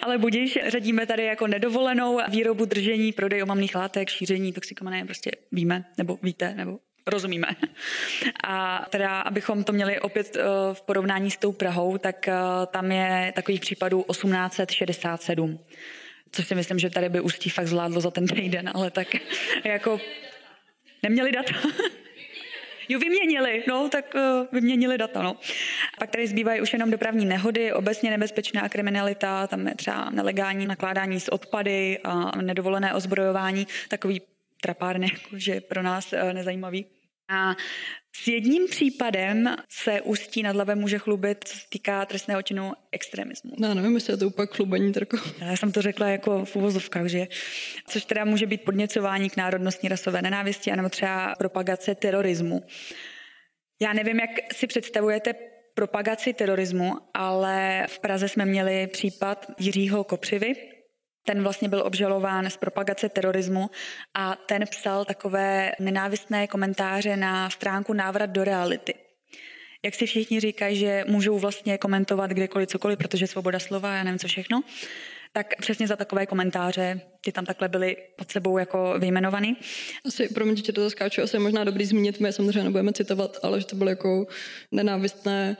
[0.02, 5.84] Ale budíš, řadíme tady jako nedovolenou výrobu, držení, prodej omamných látek, šíření toxikomanie, prostě víme,
[5.98, 7.46] nebo víte, nebo rozumíme.
[8.44, 10.42] A teda, abychom to měli opět eh,
[10.72, 12.34] v porovnání s tou Prahou, tak eh,
[12.66, 15.58] tam je takových případů 1867
[16.34, 19.08] což si myslím, že tady by Ústí fakt zvládlo za ten týden, ale tak
[19.64, 20.00] jako
[21.02, 21.54] neměli data.
[22.88, 25.36] Jo, vyměnili, no, tak uh, vyměnili data, no.
[25.98, 31.20] Pak tady zbývají už jenom dopravní nehody, obecně nebezpečná kriminalita, tam je třeba nelegální nakládání
[31.20, 34.22] s odpady a nedovolené ozbrojování, takový
[34.60, 36.86] trapárny, jako, že pro nás uh, nezajímavý.
[37.28, 37.54] A
[38.16, 43.52] s jedním případem se Ústí nad Labem může chlubit, co se týká trestného činu extremismu.
[43.58, 45.16] No, nevím, jestli je to úplně chlubení, Trko.
[45.38, 47.26] Já jsem to řekla jako v uvozovkách, že?
[47.86, 52.62] Což teda může být podněcování k národnostní rasové nenávisti, anebo třeba propagace terorismu.
[53.82, 55.34] Já nevím, jak si představujete
[55.74, 60.73] propagaci terorismu, ale v Praze jsme měli případ Jiřího Kopřivy,
[61.24, 63.70] ten vlastně byl obžalován z propagace terorismu
[64.14, 68.94] a ten psal takové nenávistné komentáře na stránku Návrat do reality.
[69.82, 74.18] Jak si všichni říkají, že můžou vlastně komentovat kdekoliv cokoliv, protože svoboda slova, já nevím
[74.18, 74.62] co všechno,
[75.32, 79.56] tak přesně za takové komentáře ty tam takhle byly pod sebou jako vyjmenovaný.
[80.06, 83.60] Asi, promiň, že to zaskáču, asi je možná dobrý zmínit, my samozřejmě nebudeme citovat, ale
[83.60, 84.26] že to bylo jako
[84.72, 85.56] nenávistné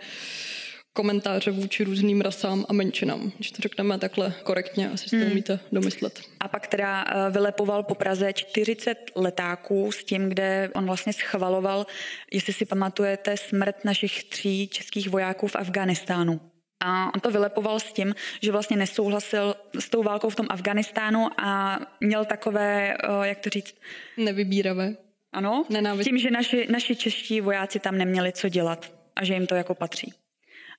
[0.94, 3.32] komentáře vůči různým rasám a menšinám.
[3.36, 5.32] Když to řekneme takhle korektně, asi si to hmm.
[5.32, 6.20] umíte domyslet.
[6.40, 11.86] A pak teda eh, vylepoval po Praze 40 letáků s tím, kde on vlastně schvaloval,
[12.32, 16.40] jestli si pamatujete, smrt našich tří českých vojáků v Afganistánu.
[16.84, 21.28] A on to vylepoval s tím, že vlastně nesouhlasil s tou válkou v tom Afganistánu
[21.40, 23.74] a měl takové, jak to říct?
[24.16, 24.96] Nevybíravé.
[25.32, 26.04] Ano, Nenávist.
[26.04, 29.54] s tím, že naši, naši čeští vojáci tam neměli co dělat a že jim to
[29.54, 30.12] jako patří.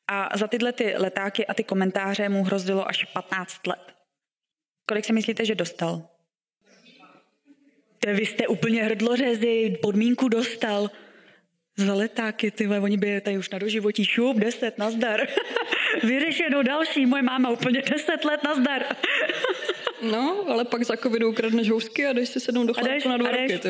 [0.07, 3.93] A za tyhle ty letáky a ty komentáře mu hrozilo až 15 let.
[4.87, 6.07] Kolik si myslíte, že dostal?
[7.99, 10.89] To vy jste úplně hrdlořezy, podmínku dostal.
[11.77, 15.27] Za letáky, ty oni by tady už na doživotí, šup, deset, nazdar.
[16.03, 18.85] Vyřešeno další, moje máma úplně deset let, nazdar.
[20.11, 23.31] no, ale pak za covidu ukradneš housky a jdeš si sednout do chladku na dva
[23.31, 23.59] roky.
[23.59, 23.69] Ty.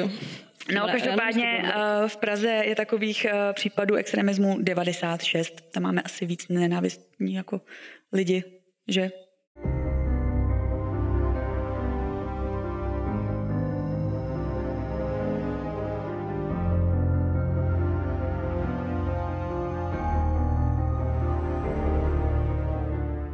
[0.73, 5.71] No, každopádně uh, v Praze je takových uh, případů extremismu 96.
[5.71, 7.61] Tam máme asi víc nenávistní jako
[8.13, 8.43] lidi,
[8.87, 9.11] že?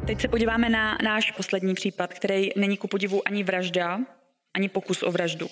[0.06, 4.00] Teď se podíváme na náš poslední případ, který není ku podivu ani vražda,
[4.54, 5.48] ani pokus o vraždu.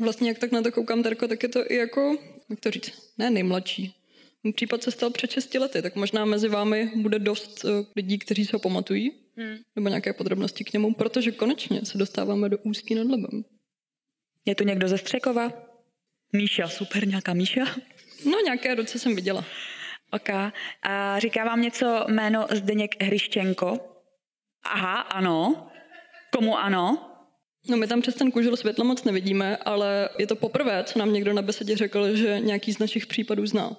[0.00, 2.18] Vlastně jak tak na to koukám, Terko, tak je to i jako,
[2.50, 3.94] jak to říct, ne nejmladší.
[4.54, 8.44] Případ se stal před 6 lety, tak možná mezi vámi bude dost uh, lidí, kteří
[8.44, 9.56] se ho pamatují, hmm.
[9.76, 13.44] nebo nějaké podrobnosti k němu, protože konečně se dostáváme do Ústí nad Labem.
[14.44, 15.52] Je tu někdo ze Střekova?
[16.32, 17.64] Míša, super, nějaká Míša?
[18.24, 19.44] No, nějaké ruce jsem viděla.
[20.10, 20.28] Ok.
[20.82, 23.78] A říká vám něco jméno Zdeněk Hryščenko?
[24.64, 25.66] Aha, ano.
[26.32, 27.11] Komu ano?
[27.68, 31.12] No my tam přes ten kužel světlo moc nevidíme, ale je to poprvé, co nám
[31.12, 33.76] někdo na besedě řekl, že nějaký z našich případů zná.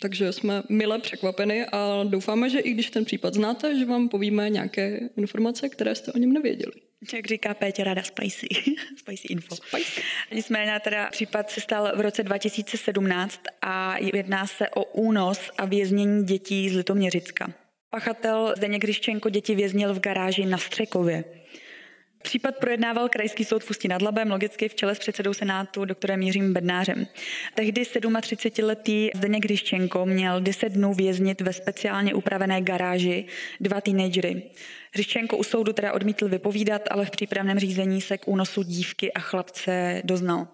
[0.00, 4.50] Takže jsme mile překvapeni a doufáme, že i když ten případ znáte, že vám povíme
[4.50, 6.72] nějaké informace, které jste o něm nevěděli.
[7.14, 8.46] Jak říká Pétě Rada Spicy.
[8.96, 9.56] Spicy info.
[9.56, 10.00] Spicy.
[10.34, 16.24] Nicméně teda případ se stal v roce 2017 a jedná se o únos a věznění
[16.24, 17.52] dětí z Litoměřicka.
[17.90, 21.24] Pachatel Zdeněk Gryščenko děti věznil v garáži na Střekově.
[22.22, 26.22] Případ projednával Krajský soud v Ústí nad Labem, logicky v čele s předsedou Senátu doktorem
[26.22, 27.06] Jiřím Bednářem.
[27.54, 33.24] Tehdy 37-letý Zdeněk Hryščenko měl 10 dnů věznit ve speciálně upravené garáži
[33.60, 34.42] dva teenagery.
[34.92, 39.20] Hryščenko u soudu teda odmítl vypovídat, ale v přípravném řízení se k únosu dívky a
[39.20, 40.48] chlapce doznal.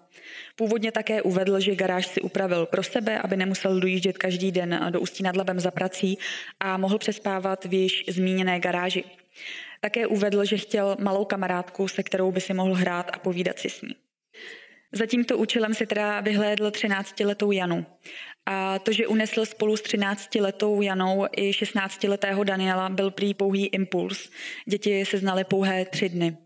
[0.55, 5.01] Původně také uvedl, že garáž si upravil pro sebe, aby nemusel dojíždět každý den do
[5.01, 6.17] Ústí nad Labem za prací
[6.59, 9.03] a mohl přespávat v již zmíněné garáži.
[9.81, 13.69] Také uvedl, že chtěl malou kamarádku, se kterou by si mohl hrát a povídat si
[13.69, 13.95] s ní.
[14.91, 17.85] Za tímto účelem si teda vyhlédl 13-letou Janu.
[18.45, 24.29] A to, že unesl spolu s 13-letou Janou i 16-letého Daniela, byl prý pouhý impuls.
[24.65, 26.37] Děti se znaly pouhé tři dny.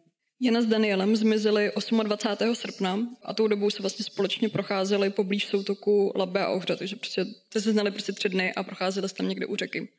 [0.44, 1.72] Jana s Danielem zmizeli
[2.04, 2.56] 28.
[2.56, 7.26] srpna a tou dobou se vlastně společně procházeli poblíž soutoku Labe a Ohře, takže prostě
[7.54, 9.90] se znali prostě tři dny a procházeli se tam někde u řeky.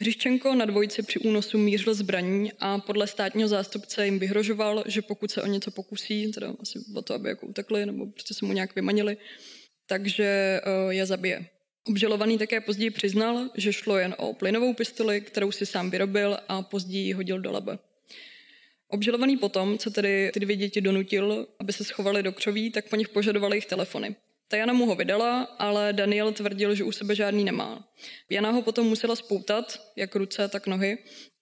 [0.00, 5.30] Hřiščenko na dvojici při únosu mířil zbraní a podle státního zástupce jim vyhrožoval, že pokud
[5.30, 8.52] se o něco pokusí, teda asi o to, aby jako utekli nebo prostě se mu
[8.52, 9.16] nějak vymanili,
[9.86, 11.46] takže uh, je zabije.
[11.88, 16.62] Obžalovaný také později přiznal, že šlo jen o plynovou pistoli, kterou si sám vyrobil a
[16.62, 17.78] později hodil do labe.
[18.88, 22.96] Obžalovaný potom, co tedy ty dvě děti donutil, aby se schovali do křoví, tak po
[22.96, 24.16] nich požadovali jejich telefony.
[24.48, 27.88] Ta Jana mu ho vydala, ale Daniel tvrdil, že u sebe žádný nemá.
[28.30, 30.98] Jana ho potom musela spoutat, jak ruce, tak nohy,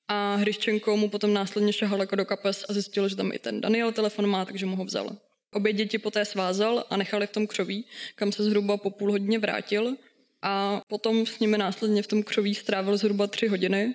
[0.08, 3.60] a Hryščenko mu potom následně šahal jako do kapes a zjistil, že tam i ten
[3.60, 5.16] Daniel telefon má, takže mu ho vzal.
[5.52, 9.38] Obě děti poté svázal a nechali v tom křoví, kam se zhruba po půl hodině
[9.38, 9.96] vrátil
[10.42, 13.94] a potom s nimi následně v tom křoví strávil zhruba tři hodiny.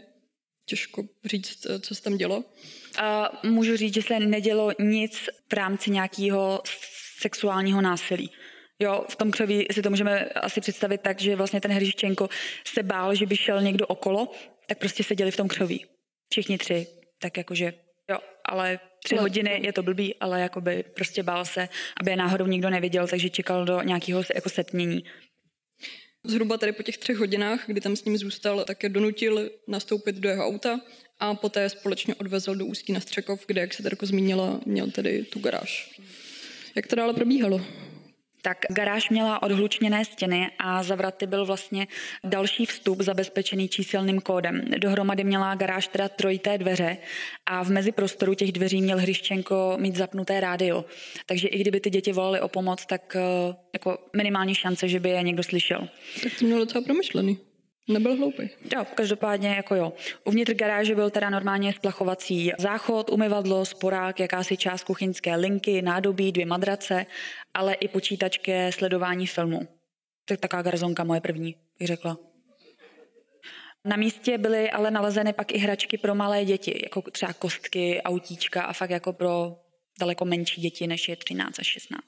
[0.65, 2.43] Těžko říct, co se tam dělo.
[2.97, 6.61] A můžu říct, že se nedělo nic v rámci nějakého
[7.19, 8.31] sexuálního násilí.
[8.81, 12.29] Jo, v tom křoví si to můžeme asi představit tak, že vlastně ten Hryščenko
[12.67, 14.31] se bál, že by šel někdo okolo,
[14.67, 15.85] tak prostě seděli v tom křoví.
[16.31, 16.87] Všichni tři.
[17.19, 17.73] Tak jakože,
[18.09, 22.17] jo, ale tři no, hodiny je to blbý, ale jakoby prostě bál se, aby je
[22.17, 25.03] náhodou nikdo neviděl, takže čekal do nějakého jako setmění.
[26.25, 30.15] Zhruba tady po těch třech hodinách, kdy tam s ním zůstal, tak je donutil nastoupit
[30.15, 30.81] do jeho auta
[31.19, 35.23] a poté společně odvezl do Ústí na Střekov, kde, jak se Terko zmínila, měl tedy
[35.23, 35.99] tu garáž.
[36.75, 37.61] Jak to dále probíhalo?
[38.41, 41.87] Tak garáž měla odhlučněné stěny a za vraty byl vlastně
[42.23, 44.61] další vstup zabezpečený číselným kódem.
[44.77, 46.97] Dohromady měla garáž teda trojité dveře
[47.45, 50.85] a v meziprostoru těch dveří měl Hryščenko mít zapnuté rádio.
[51.25, 55.09] Takže i kdyby ty děti volali o pomoc, tak eh, jako minimální šance, že by
[55.09, 55.87] je někdo slyšel.
[56.23, 57.50] Tak to mělo docela promyšlený.
[57.91, 58.49] Nebyl hloupý.
[58.75, 59.93] Jo, každopádně jako jo.
[60.23, 66.45] Uvnitř garáže byl teda normálně splachovací záchod, umyvadlo, sporák, jakási část kuchyňské linky, nádobí, dvě
[66.45, 67.05] madrace,
[67.53, 69.67] ale i počítač ke sledování filmu.
[70.25, 72.17] Tak taková garzonka moje první, bych řekla.
[73.85, 78.63] Na místě byly ale nalezeny pak i hračky pro malé děti, jako třeba kostky, autíčka
[78.63, 79.57] a fakt jako pro
[79.99, 82.01] daleko menší děti, než je 13 až 16.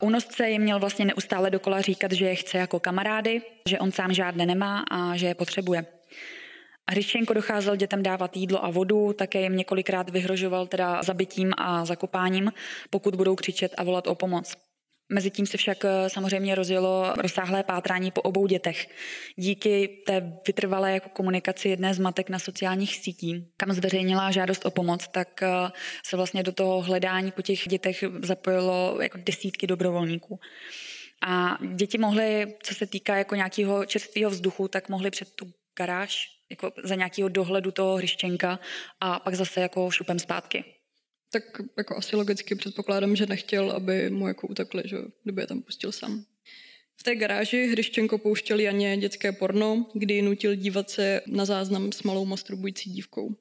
[0.00, 4.12] Únosce jim měl vlastně neustále dokola říkat, že je chce jako kamarády, že on sám
[4.12, 5.86] žádné nemá a že je potřebuje.
[6.90, 12.52] Hryščenko docházel dětem dávat jídlo a vodu, také jim několikrát vyhrožoval teda zabitím a zakopáním,
[12.90, 14.69] pokud budou křičet a volat o pomoc.
[15.12, 18.86] Mezitím se však eh, samozřejmě rozjelo rozsáhlé pátrání po obou dětech.
[19.36, 24.70] Díky té vytrvalé jako komunikaci jedné z matek na sociálních sítích, kam zveřejnila žádost o
[24.70, 25.48] pomoc, tak eh,
[26.06, 30.40] se vlastně do toho hledání po těch dětech zapojilo jako desítky dobrovolníků.
[31.26, 36.28] A děti mohly, co se týká jako nějakého čerstvého vzduchu, tak mohly před tu garáž
[36.50, 38.58] jako za nějakého dohledu toho hryščenka
[39.00, 40.79] a pak zase jako šupem zpátky.
[41.32, 41.42] Tak
[41.78, 45.92] jako asi logicky předpokládám, že nechtěl, aby mu jako utekli, že kdyby je tam pustil
[45.92, 46.24] sám.
[46.96, 51.92] V té garáži Hryščenko pouštěl Janě dětské porno, kdy ji nutil dívat se na záznam
[51.92, 53.36] s malou masturbující dívkou.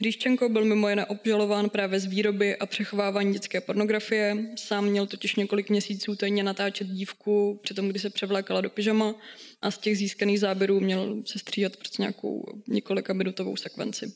[0.00, 4.36] Hříščenko byl mimo jiné obžalován právě z výroby a přechovávání dětské pornografie.
[4.56, 9.14] Sám měl totiž několik měsíců tajně natáčet dívku, přitom kdy se převlékala do pyžama
[9.62, 14.12] a z těch získaných záběrů měl se stříhat prostě nějakou několika minutovou sekvenci.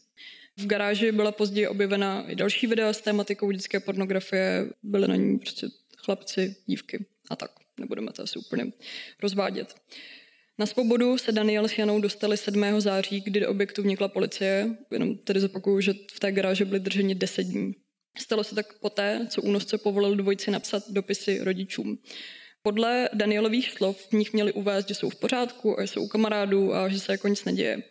[0.61, 5.39] V garáži byla později objevena i další videa s tématikou dětské pornografie, byly na ní
[5.39, 5.67] prostě
[6.05, 7.51] chlapci, dívky a tak.
[7.81, 8.67] Nebudeme to asi úplně
[9.23, 9.75] rozvádět.
[10.59, 12.81] Na svobodu se Daniel s Janou dostali 7.
[12.81, 14.77] září, kdy do objektu vnikla policie.
[14.91, 17.75] Jenom tedy zopakuju, že v té garáži byli drženi 10 dní.
[18.19, 21.99] Stalo se tak poté, co únosce povolil dvojici napsat dopisy rodičům.
[22.63, 26.09] Podle Danielových slov v nich měli uvést, že jsou v pořádku a že jsou u
[26.09, 27.83] kamarádů a že se jako nic neděje.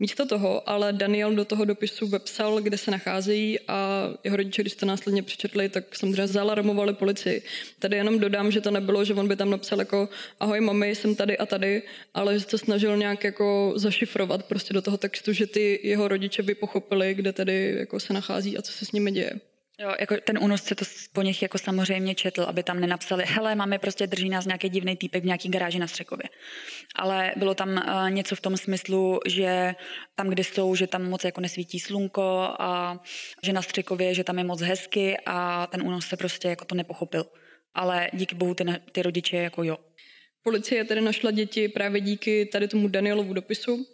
[0.00, 4.74] Místo toho ale Daniel do toho dopisu vepsal, kde se nacházejí a jeho rodiče, když
[4.74, 7.42] to následně přečetli, tak samozřejmě zalarmovali policii.
[7.78, 10.08] Tady jenom dodám, že to nebylo, že on by tam napsal jako
[10.40, 11.82] ahoj mami, jsem tady a tady,
[12.14, 16.42] ale že se snažil nějak jako zašifrovat prostě do toho textu, že ty jeho rodiče
[16.42, 19.49] by pochopili, kde tedy jako se nachází a co se s nimi děje.
[19.80, 23.78] Jo, jako ten únosce to po nich jako samozřejmě četl, aby tam nenapsali, hele, máme
[23.78, 26.24] prostě drží nás nějaký divný týpek v nějaký garáži na Střekově.
[26.96, 29.74] Ale bylo tam uh, něco v tom smyslu, že
[30.14, 33.00] tam, kde jsou, že tam moc jako nesvítí slunko a
[33.42, 37.26] že na Střekově, že tam je moc hezky a ten únosce prostě jako to nepochopil.
[37.74, 39.78] Ale díky bohu ty, ty rodiče jako jo.
[40.42, 43.86] Policie tedy našla děti právě díky tady tomu Danielovu dopisu.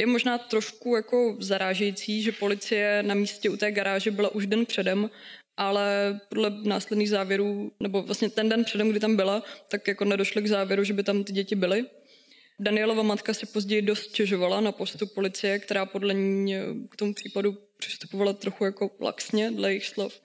[0.00, 4.66] Je možná trošku jako zarážející, že policie na místě u té garáže byla už den
[4.66, 5.10] předem,
[5.56, 10.42] ale podle následných závěrů, nebo vlastně ten den předem, kdy tam byla, tak jako nedošli
[10.42, 11.84] k závěru, že by tam ty děti byly.
[12.60, 16.54] Danielova matka si později dost stěžovala na postup policie, která podle ní
[16.90, 20.20] k tomu případu přistupovala trochu jako laxně, dle jejich slov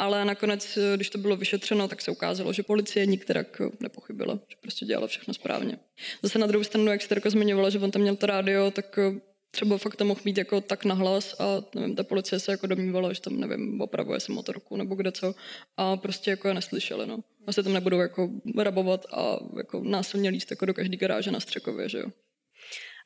[0.00, 4.86] ale nakonec, když to bylo vyšetřeno, tak se ukázalo, že policie nikterak nepochybila, že prostě
[4.86, 5.78] dělala všechno správně.
[6.22, 8.98] Zase na druhou stranu, jak jste jako zmiňovala, že on tam měl to rádio, tak
[8.98, 12.66] eh, třeba fakt to mohl mít jako tak nahlas a nevím, ta policie se jako
[12.66, 15.34] domnívala, že tam, nevím, opravuje se motorku nebo kde co
[15.76, 17.18] a prostě jako je neslyšeli, no.
[17.46, 21.88] Asi tam nebudou jako rabovat a jako násilně líst jako do každý garáže na Střekově,
[21.88, 22.06] že jo.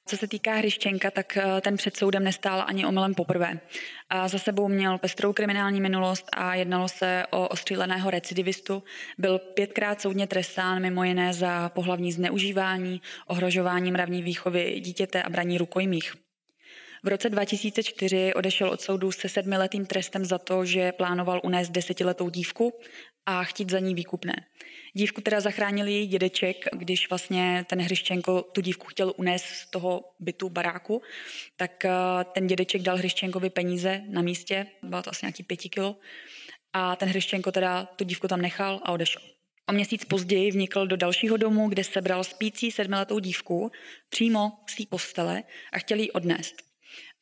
[0.06, 3.60] Co se týká Hryščenka, tak eh, ten před soudem nestál ani omylem poprvé.
[4.08, 8.82] A za sebou měl pestrou kriminální minulost a jednalo se o ostříleného recidivistu.
[9.18, 15.58] Byl pětkrát soudně trestán mimo jiné za pohlavní zneužívání, ohrožování mravní výchovy dítěte a braní
[15.58, 16.12] rukojmích.
[17.04, 22.28] V roce 2004 odešel od soudu se sedmiletým trestem za to, že plánoval unést desetiletou
[22.28, 22.72] dívku
[23.26, 24.34] a chtít za ní výkupné.
[24.96, 30.14] Dívku teda zachránil její dědeček, když vlastně ten Hryščenko tu dívku chtěl unést z toho
[30.20, 31.02] bytu, baráku,
[31.56, 31.90] tak eh,
[32.32, 35.96] ten dědeček dal Hryščenkovi peníze na místě, bylo to asi nějaký pěti kilo,
[36.72, 39.22] a ten Hryščenko teda tu dívku tam nechal a odešel.
[39.68, 43.72] O měsíc později vnikl do dalšího domu, kde sebral spící sedmiletou dívku
[44.08, 46.54] přímo z té postele a chtěl ji odnést.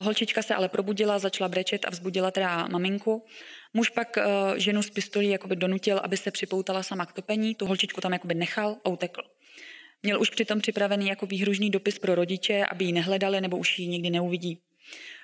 [0.00, 3.26] Holčička se ale probudila, začala brečet a vzbudila teda maminku.
[3.74, 4.22] Muž pak uh,
[4.56, 8.35] ženu z pistolí jakoby donutil, aby se připoutala sama k topení, tu holčičku tam jakoby
[8.35, 9.22] nechal a utekl.
[10.02, 13.87] Měl už přitom připravený jako výhružný dopis pro rodiče, aby ji nehledali nebo už ji
[13.87, 14.58] nikdy neuvidí.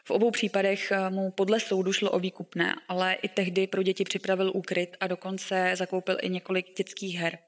[0.05, 4.05] V obou případech eh, mu podle soudu šlo o výkupné, ale i tehdy pro děti
[4.05, 7.39] připravil úkryt a dokonce zakoupil i několik dětských her.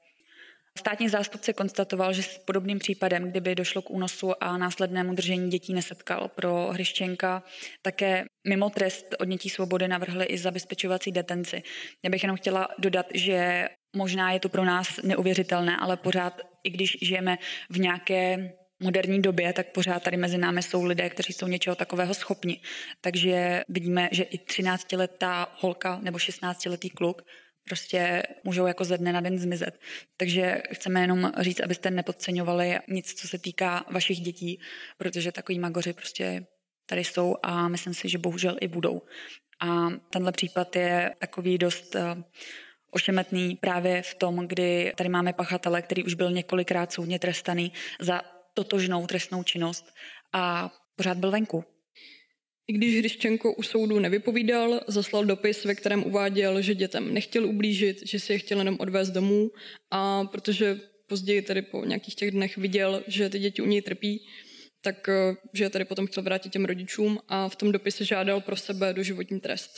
[0.79, 5.73] Státní zástupce konstatoval, že s podobným případem, kdyby došlo k únosu a následnému držení dětí
[5.73, 7.43] nesetkal pro Hryščenka,
[7.81, 11.63] také mimo trest odnětí svobody navrhli i zabezpečovací detenci.
[12.03, 16.69] Já bych jenom chtěla dodat, že možná je to pro nás neuvěřitelné, ale pořád, i
[16.69, 17.37] když žijeme
[17.69, 18.53] v nějaké
[18.83, 22.61] moderní době, tak pořád tady mezi námi jsou lidé, kteří jsou něčeho takového schopni.
[23.01, 27.21] Takže vidíme, že i 13-letá holka nebo 16-letý kluk
[27.65, 29.79] prostě můžou jako ze dne na den zmizet.
[30.17, 34.59] Takže chceme jenom říct, abyste nepodceňovali nic, co se týká vašich dětí,
[34.97, 36.45] protože takový magoři prostě
[36.85, 39.01] tady jsou a myslím si, že bohužel i budou.
[39.61, 42.23] A tenhle případ je takový dost eh,
[42.91, 48.21] ošemetný právě v tom, kdy tady máme pachatele, který už byl několikrát soudně trestaný za
[48.53, 49.93] totožnou trestnou činnost
[50.33, 51.65] a pořád byl venku.
[52.67, 58.07] I když Hryščenko u soudu nevypovídal, zaslal dopis, ve kterém uváděl, že dětem nechtěl ublížit,
[58.07, 59.51] že si je chtěl jenom odvést domů
[59.91, 64.25] a protože později tedy po nějakých těch dnech viděl, že ty děti u něj trpí,
[64.81, 68.41] tak eh, že je tady potom chtěl vrátit těm rodičům a v tom dopise žádal
[68.41, 69.71] pro sebe doživotní trest.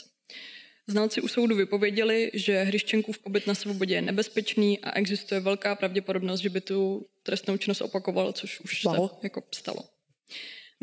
[0.86, 6.40] Znalci u soudu vypověděli, že Hryščenkův pobyt na svobodě je nebezpečný a existuje velká pravděpodobnost,
[6.40, 9.08] že by tu trestnou činnost opakoval, což už wow.
[9.08, 9.84] se jako stalo.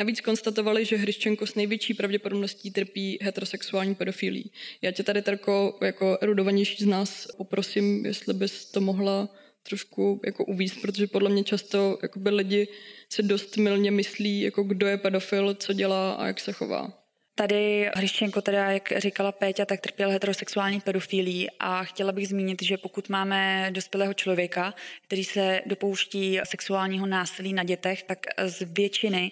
[0.02, 4.52] Navíc konstatovali, že Hryščenko s největší pravděpodobností trpí heterosexuální pedofilí.
[4.82, 9.30] Já tě tady, Terko, jako erudovanější z nás poprosím, jestli bys to mohla
[9.64, 12.68] trošku jako uvíct, protože podle mě často jakoby lidi
[13.10, 16.94] si dost milně myslí, jako kdo je pedofil, co dělá a jak se chová.
[17.36, 22.78] Tady Hryščenko, teda, jak říkala Péťa, tak trpěl heterosexuální pedofilí a chtěla bych zmínit, že
[22.78, 29.32] pokud máme dospělého člověka, který se dopouští sexuálního násilí na dětech, tak z většiny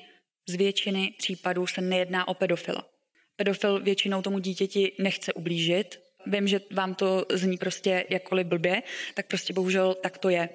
[0.49, 2.85] z většiny případů se nejedná o pedofila.
[3.35, 8.83] Pedofil většinou tomu dítěti nechce ublížit, Vím, že vám to zní prostě jakkoliv blbě,
[9.13, 10.49] tak prostě bohužel tak to je.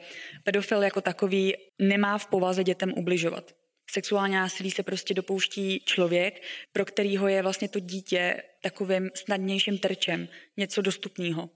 [0.44, 3.52] Pedofil jako takový nemá v povaze dětem ubližovat.
[3.90, 6.42] Sexuální násilí se prostě dopouští člověk,
[6.72, 11.50] pro kterýho je vlastně to dítě takovým snadnějším terčem, něco dostupného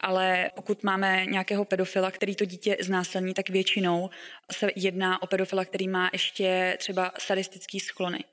[0.00, 4.10] ale pokud máme nějakého pedofila, který to dítě znásilní, tak většinou
[4.52, 8.24] se jedná o pedofila, který má ještě třeba sadistický sklony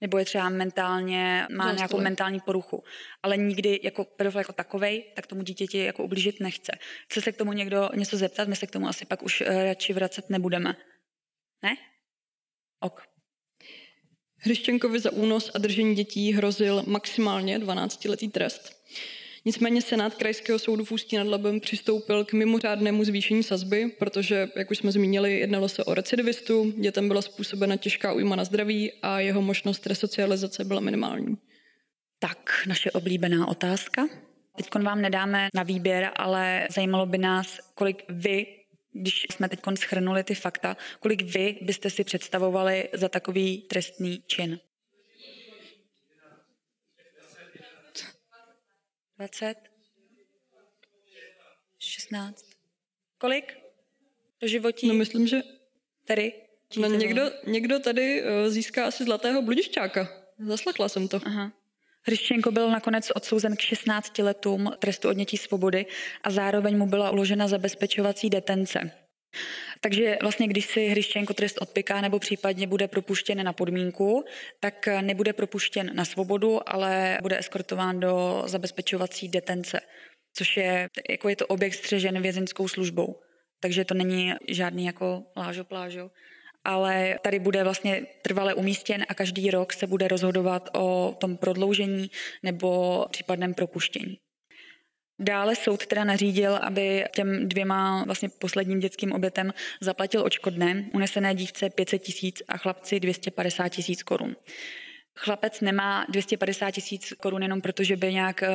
[0.00, 1.76] nebo je třeba mentálně, má Zastoj.
[1.76, 2.84] nějakou mentální poruchu.
[3.22, 6.72] Ale nikdy jako pedofil jako takovej, tak tomu dítěti jako ublížit nechce.
[7.08, 9.64] Chce se k tomu někdo něco zeptat, my se k tomu asi pak už eh,
[9.64, 10.76] radši vracet nebudeme.
[11.62, 11.76] Ne?
[12.80, 13.02] Ok.
[14.38, 18.76] Hryščenkovi za únos a držení dětí hrozil maximálně 12-letý trest.
[19.46, 24.70] Nicméně Senát Krajského soudu v Ústí nad Labem přistoupil k mimořádnému zvýšení sazby, protože, jak
[24.70, 29.20] už jsme zmínili, jednalo se o recidivistu, dětem byla způsobena těžká újma na zdraví a
[29.20, 31.36] jeho možnost resocializace byla minimální.
[32.18, 34.08] Tak, naše oblíbená otázka.
[34.56, 38.46] Teď vám nedáme na výběr, ale zajímalo by nás, kolik vy,
[38.92, 44.58] když jsme teď schrnuli ty fakta, kolik vy byste si představovali za takový trestný čin.
[49.16, 49.54] 20?
[51.78, 52.44] 16?
[53.18, 53.56] Kolik?
[54.40, 54.88] Do životí?
[54.88, 55.42] No myslím, že...
[56.04, 56.32] Tady?
[56.76, 60.08] No, někdo, někdo tady uh, získá asi zlatého bludišťáka.
[60.38, 61.20] Zaslechla jsem to.
[61.24, 61.52] Aha.
[62.02, 65.86] Hryščenko byl nakonec odsouzen k 16 letům trestu odnětí svobody
[66.22, 68.90] a zároveň mu byla uložena zabezpečovací detence.
[69.80, 74.24] Takže vlastně, když si Hryščenko trest odpiká nebo případně bude propuštěn na podmínku,
[74.60, 79.80] tak nebude propuštěn na svobodu, ale bude eskortován do zabezpečovací detence,
[80.34, 83.20] což je, jako je to objekt střežen vězeňskou službou.
[83.60, 86.10] Takže to není žádný jako lážo plážo,
[86.64, 92.10] ale tady bude vlastně trvale umístěn a každý rok se bude rozhodovat o tom prodloužení
[92.42, 94.18] nebo případném propuštění.
[95.18, 101.70] Dále soud teda nařídil, aby těm dvěma vlastně posledním dětským obětem zaplatil očkodné, unesené dívce
[101.70, 104.36] 500 tisíc a chlapci 250 tisíc korun.
[105.18, 108.48] Chlapec nemá 250 tisíc korun jenom proto, že by nějak, eh,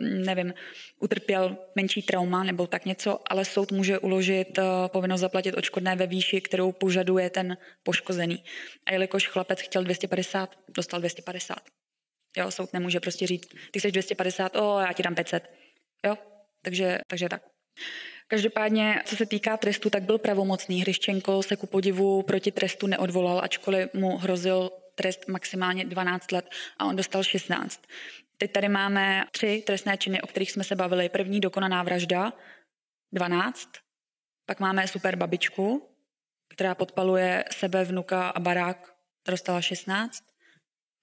[0.00, 0.54] nevím,
[1.00, 6.06] utrpěl menší trauma nebo tak něco, ale soud může uložit eh, povinnost zaplatit očkodné ve
[6.06, 8.44] výši, kterou požaduje ten poškozený.
[8.86, 11.56] A jelikož chlapec chtěl 250, dostal 250.
[12.36, 15.61] Jo, soud nemůže prostě říct, ty jsi 250, o, já ti dám 500
[16.06, 16.16] Jo?
[16.62, 17.42] Takže, takže tak.
[18.28, 20.80] Každopádně, co se týká trestu, tak byl pravomocný.
[20.80, 26.84] Hryščenko se ku podivu proti trestu neodvolal, ačkoliv mu hrozil trest maximálně 12 let a
[26.84, 27.82] on dostal 16.
[28.36, 31.08] Teď tady máme tři trestné činy, o kterých jsme se bavili.
[31.08, 32.32] První dokonaná vražda,
[33.12, 33.68] 12.
[34.46, 35.88] Pak máme super babičku,
[36.48, 40.24] která podpaluje sebe, vnuka a barák, ta dostala 16.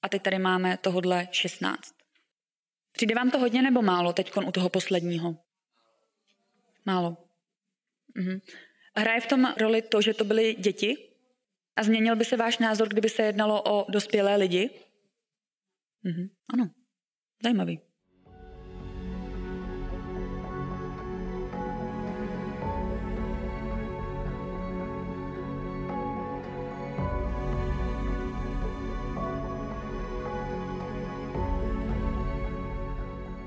[0.01, 1.98] A teď tady máme tohodle 16.
[2.99, 5.37] Přijde vám to hodně nebo málo teď u toho posledního?
[6.85, 7.17] Málo.
[8.15, 8.39] Mhm.
[8.95, 11.09] Hraje v tom roli to, že to byly děti?
[11.75, 14.69] A změnil by se váš názor, kdyby se jednalo o dospělé lidi?
[16.03, 16.29] Mhm.
[16.53, 16.69] Ano.
[17.43, 17.79] Zajímavý.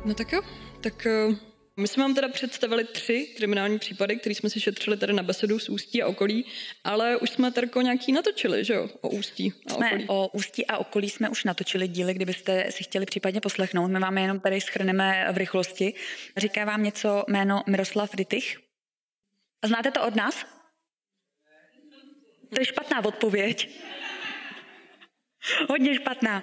[0.05, 0.43] No tak jo,
[0.81, 1.37] tak uh,
[1.77, 5.59] My jsme vám teda představili tři kriminální případy, které jsme si šetřili tady na besedu
[5.59, 6.47] z Ústí a okolí,
[6.85, 10.05] ale už jsme Terko nějaký natočili, že jo, o Ústí a jsme okolí.
[10.09, 13.89] O Ústí a okolí jsme už natočili díly, kdybyste si chtěli případně poslechnout.
[13.89, 15.95] My vám je jenom tady schrneme v rychlosti.
[16.37, 18.59] Říká vám něco jméno Miroslav Rytich?
[19.63, 20.47] A znáte to od nás?
[22.55, 23.71] To je špatná odpověď.
[25.68, 26.43] Hodně špatná.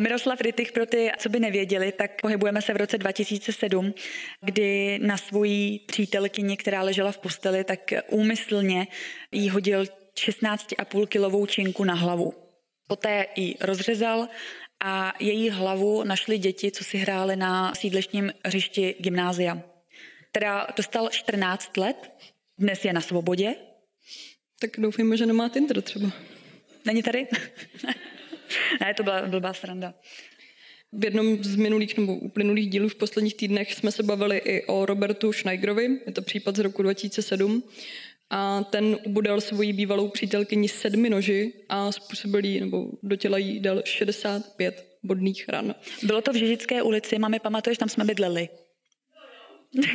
[0.00, 3.94] Miroslav Rytich, pro ty, co by nevěděli, tak pohybujeme se v roce 2007,
[4.40, 8.86] kdy na svoji přítelkyni, která ležela v posteli, tak úmyslně
[9.32, 12.34] jí hodil 16,5 kilovou činku na hlavu.
[12.88, 14.28] Poté ji rozřezal
[14.80, 19.62] a její hlavu našli děti, co si hráli na sídlešním hřišti gymnázia.
[20.32, 22.10] Teda dostal 14 let,
[22.58, 23.54] dnes je na svobodě.
[24.60, 26.10] Tak doufejme, že nemá Tinder třeba.
[26.84, 27.26] Není tady?
[28.80, 29.94] ne, to byla blbá sranda.
[30.92, 34.86] V jednom z minulých nebo uplynulých dílů v posledních týdnech jsme se bavili i o
[34.86, 37.62] Robertu Schneigerovi, je to případ z roku 2007.
[38.30, 43.60] A ten ubudal svoji bývalou přítelkyni sedmi noži a způsobil jí, nebo do těla jí
[43.60, 45.74] dal 65 bodných ran.
[46.02, 48.48] Bylo to v Žižické ulici, mami, pamatuješ, tam jsme bydleli.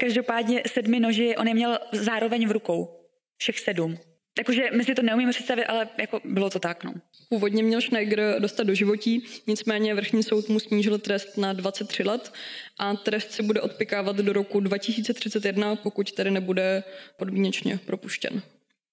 [0.00, 3.00] Každopádně sedmi noži on je měl zároveň v rukou.
[3.36, 3.98] Všech sedm.
[4.36, 6.94] Takže my si to neumíme představit, ale jako bylo to tak, no.
[7.28, 12.32] Původně měl Schneiger dostat do životí, nicméně vrchní soud mu snížil trest na 23 let
[12.78, 16.84] a trest se bude odpikávat do roku 2031, pokud tedy nebude
[17.16, 18.42] podmínečně propuštěn.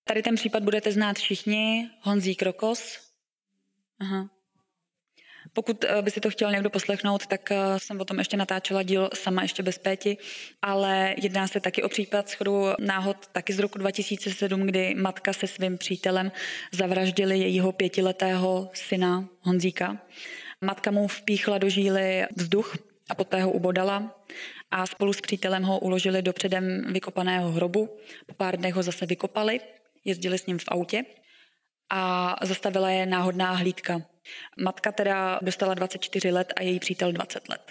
[0.03, 1.89] Tady ten případ budete znát všichni.
[2.01, 2.99] Honzí Krokos.
[3.99, 4.29] Aha.
[5.53, 8.83] Pokud eh, by si to chtěl někdo poslechnout, tak eh, jsem o tom ještě natáčela
[8.83, 10.17] díl sama ještě bez péti,
[10.61, 15.47] ale jedná se taky o případ schodu náhod taky z roku 2007, kdy matka se
[15.47, 16.31] svým přítelem
[16.71, 19.97] zavraždili jejího pětiletého syna Honzíka.
[20.61, 22.77] Matka mu vpíchla do žíly vzduch
[23.09, 24.23] a poté ho ubodala
[24.71, 27.97] a spolu s přítelem ho uložili do předem vykopaného hrobu.
[28.25, 29.59] Po pár dnech ho zase vykopali,
[30.05, 31.03] jezdili s ním v autě
[31.89, 34.01] a zastavila je náhodná hlídka.
[34.63, 37.61] Matka teda dostala 24 let a její přítel 20 let.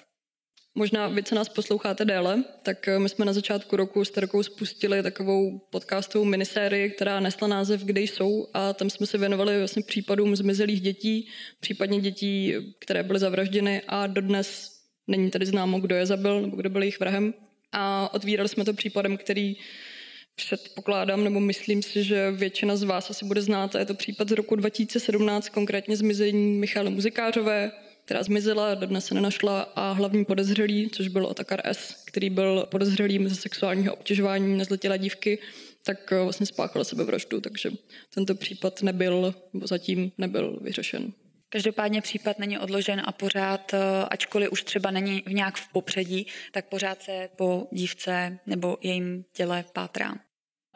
[0.74, 4.42] Možná vy, co nás posloucháte déle, tak eh, my jsme na začátku roku s Terkou
[4.42, 9.82] spustili takovou podcastovou minisérii, která nesla název Kde jsou a tam jsme se věnovali vlastně
[9.82, 11.28] případům zmizelých dětí,
[11.60, 14.72] případně dětí, které byly zavražděny a dodnes
[15.06, 17.34] není tedy známo, kdo je zabil nebo kdo byl jejich vrahem.
[17.72, 19.56] A otvírali jsme to případem, který
[20.44, 23.76] předpokládám, nebo myslím si, že většina z vás asi bude znát.
[23.76, 27.72] A je to případ z roku 2017, konkrétně zmizení Michály Muzikářové,
[28.04, 33.28] která zmizela, dodnes se nenašla a hlavní podezřelý, což byl Otakar S., který byl podezřelým
[33.28, 35.38] ze sexuálního obtěžování nezletilé dívky,
[35.84, 37.70] tak eh, vlastně spáchal sebevraždu, takže
[38.14, 41.12] tento případ nebyl, nebo zatím nebyl vyřešen.
[41.48, 43.78] Každopádně případ není odložen a pořád, eh,
[44.10, 49.24] ačkoliv už třeba není v nějak v popředí, tak pořád se po dívce nebo jejím
[49.32, 50.14] těle pátrá.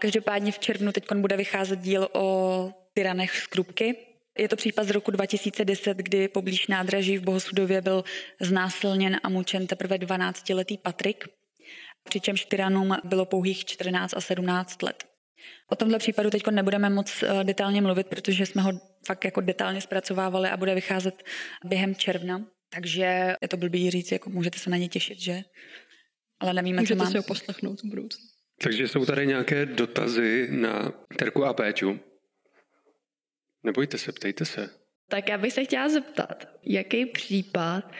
[0.00, 3.96] Každopádně v červnu teď bude vycházet díl o tyranech z Krupky.
[4.38, 8.04] Je to případ z roku 2010, kdy poblíž nádraží v Bohosudově byl
[8.40, 11.24] znásilněn a mučen teprve 12-letý Patrik,
[12.04, 15.04] přičemž tyranům bylo pouhých 14 a 17 let.
[15.70, 18.72] O tomhle případu teď nebudeme moc eh, detailně mluvit, protože jsme ho
[19.06, 21.22] fakt jako detailně zpracovávali a bude vycházet
[21.64, 22.46] během června.
[22.72, 25.42] Takže je to blbý říct, jako můžete se na ně těšit, že?
[26.40, 27.12] Ale nevíme, můžete co mám.
[27.12, 28.35] si ho poslechnout v budoucnu.
[28.62, 32.00] Takže jsou tady nějaké dotazy na Terku a Péču.
[33.62, 34.70] Nebojte se, ptejte se.
[35.08, 37.92] Tak já bych se chtěla zeptat, jaký případ,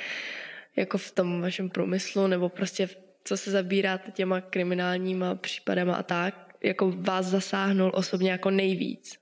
[0.77, 2.89] jako v tom vašem průmyslu, nebo prostě
[3.25, 9.19] co se zabíráte těma kriminálníma případama a tak, jako vás zasáhnul osobně jako nejvíc?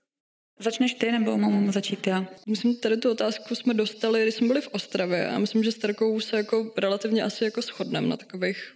[0.58, 2.26] Začneš ty, nebo mám začít já?
[2.48, 5.78] Myslím, tady tu otázku jsme dostali, když jsme byli v Ostravě a myslím, že s
[5.78, 8.74] Terkou se jako relativně asi jako shodneme na takových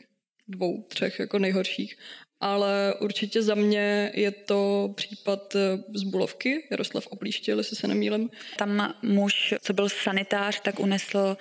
[0.48, 1.96] dvou, třech jako nejhorších.
[2.41, 8.30] Ale určitě za mě je to případ eh, z Bulovky, Jaroslav Oplíštil, jestli se nemýlím.
[8.57, 11.36] Tam muž, co byl sanitář, tak unesl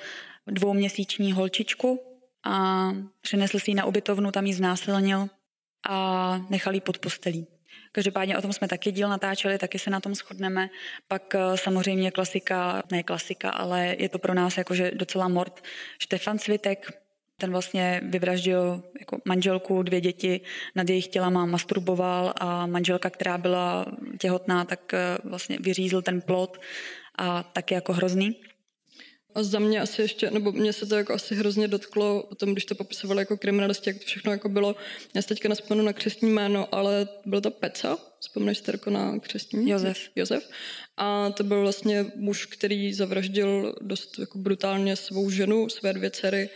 [0.47, 1.99] dvouměsíční holčičku
[2.43, 2.89] a
[3.21, 5.27] přinesl si ji na ubytovnu, tam ji znásilnil
[5.89, 7.47] a nechal ji pod postelí.
[7.91, 10.69] Každopádně o tom jsme taky díl natáčeli, taky se na tom shodneme.
[11.07, 15.63] Pak eh, samozřejmě klasika, ne klasika, ale je to pro nás jakože docela mord.
[15.99, 16.91] Štefan Svitek,
[17.39, 20.41] ten vlastně vyvraždil jako manželku, dvě děti,
[20.75, 23.85] nad jejich tělama masturboval a manželka, která byla
[24.19, 26.57] těhotná, tak eh, vlastně vyřízl ten plot
[27.15, 28.35] a taky jako hrozný.
[29.35, 32.51] A za mě asi ještě, nebo mě se to jako asi hrozně dotklo o tom,
[32.51, 34.75] když to popisovali jako kriminalisti, jak to všechno jako bylo.
[35.13, 39.19] Já se teďka nespomenu na křestní jméno, ale byl to Peca, vzpomneš si jako na
[39.19, 39.69] křestní?
[39.69, 39.97] Josef.
[40.15, 40.49] Josef.
[40.97, 46.49] A to byl vlastně muž, který zavraždil dost jako brutálně svou ženu, své dvě dcery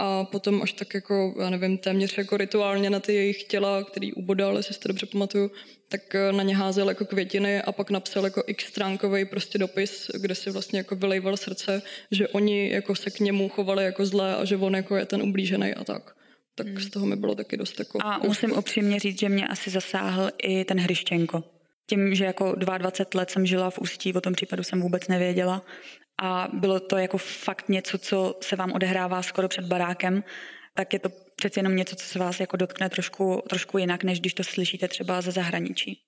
[0.00, 4.12] a potom až tak jako, já nevím, téměř jako rituálně na ty jejich těla, který
[4.12, 5.50] ubodal, jestli si to dobře pamatuju,
[5.88, 10.10] tak eh, na ně házel jako květiny a pak napsal jako x stránkový prostě dopis,
[10.20, 14.36] kde si vlastně jako vylejval srdce, že oni jako se k němu chovali jako zlé
[14.36, 16.16] a že on jako je ten ublížený a tak.
[16.54, 16.80] Tak hmm.
[16.80, 17.98] z toho mi bylo taky dost jako...
[18.02, 21.44] A musím upřímně říct, že mě asi zasáhl i ten Hryščenko.
[21.90, 25.62] Tím, že jako 22 let jsem žila v Ústí, o tom případu jsem vůbec nevěděla
[26.20, 30.24] a bylo to jako fakt něco, co se vám odehrává skoro před barákem,
[30.74, 34.20] tak je to přeci jenom něco, co se vás jako dotkne trošku, trošku jinak, než
[34.20, 36.00] když to slyšíte třeba ze zahraničí.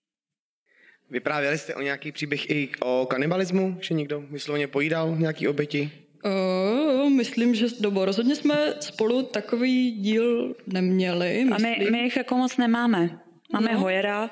[1.11, 5.91] Vyprávěli jste o nějaký příběh i o kanibalismu, že někdo vysloveně pojídal nějaký oběti?
[6.25, 11.45] Uh, myslím, že dobo, rozhodně jsme spolu takový díl neměli.
[11.45, 11.67] Myslím.
[11.67, 13.21] A my, my jich jako moc nemáme.
[13.53, 13.81] Máme no.
[13.81, 14.31] hojera,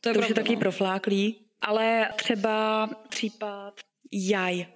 [0.00, 0.60] to, je to už je taky no.
[0.60, 3.74] profláklý, ale třeba případ
[4.12, 4.66] jaj.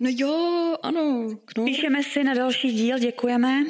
[0.00, 1.28] No jo, ano.
[1.44, 1.66] Knur.
[1.66, 3.64] Píšeme si na další díl, děkujeme.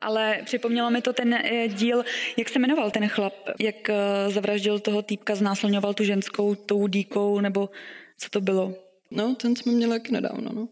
[0.00, 2.04] Ale připomnělo mi to ten eh, díl,
[2.36, 3.94] jak se jmenoval ten chlap, jak eh,
[4.28, 7.70] zavraždil toho týpka, znásilňoval tu ženskou tou díkou, nebo
[8.18, 8.74] co to bylo?
[9.10, 10.68] No, ten jsme měli jak nedávno, no.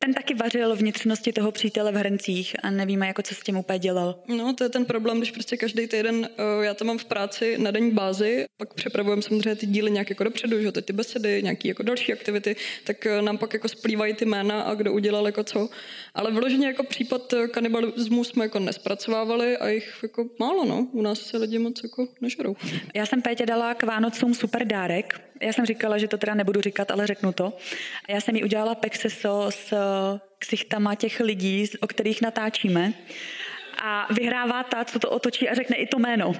[0.00, 3.78] Ten taky vařil vnitřnosti toho přítele v hrncích a nevíme, jako co s tím úplně
[3.78, 4.22] dělal.
[4.28, 7.58] No, to je ten problém, když prostě každý týden, uh, já to mám v práci
[7.58, 11.68] na denní bázi, pak přepravujeme samozřejmě ty díly nějak jako dopředu, že ty besedy, nějaký
[11.68, 15.44] jako další aktivity, tak uh, nám pak jako splývají ty jména a kdo udělal jako
[15.44, 15.68] co.
[16.14, 20.88] Ale vyloženě jako případ eh, kanibalismu jsme jako nespracovávali a jich jako málo, no.
[20.92, 22.56] U nás se lidi moc jako nežerou.
[22.94, 25.20] Já jsem Pétě dala k Vánocům super dárek.
[25.40, 27.52] Já jsem říkala, že to teda nebudu říkat, ale řeknu to.
[28.08, 29.74] Já jsem jí udělala pexeso s
[30.38, 32.92] ksichtama těch lidí, o kterých natáčíme.
[33.82, 36.32] A vyhrává ta, co to otočí a řekne i to jméno.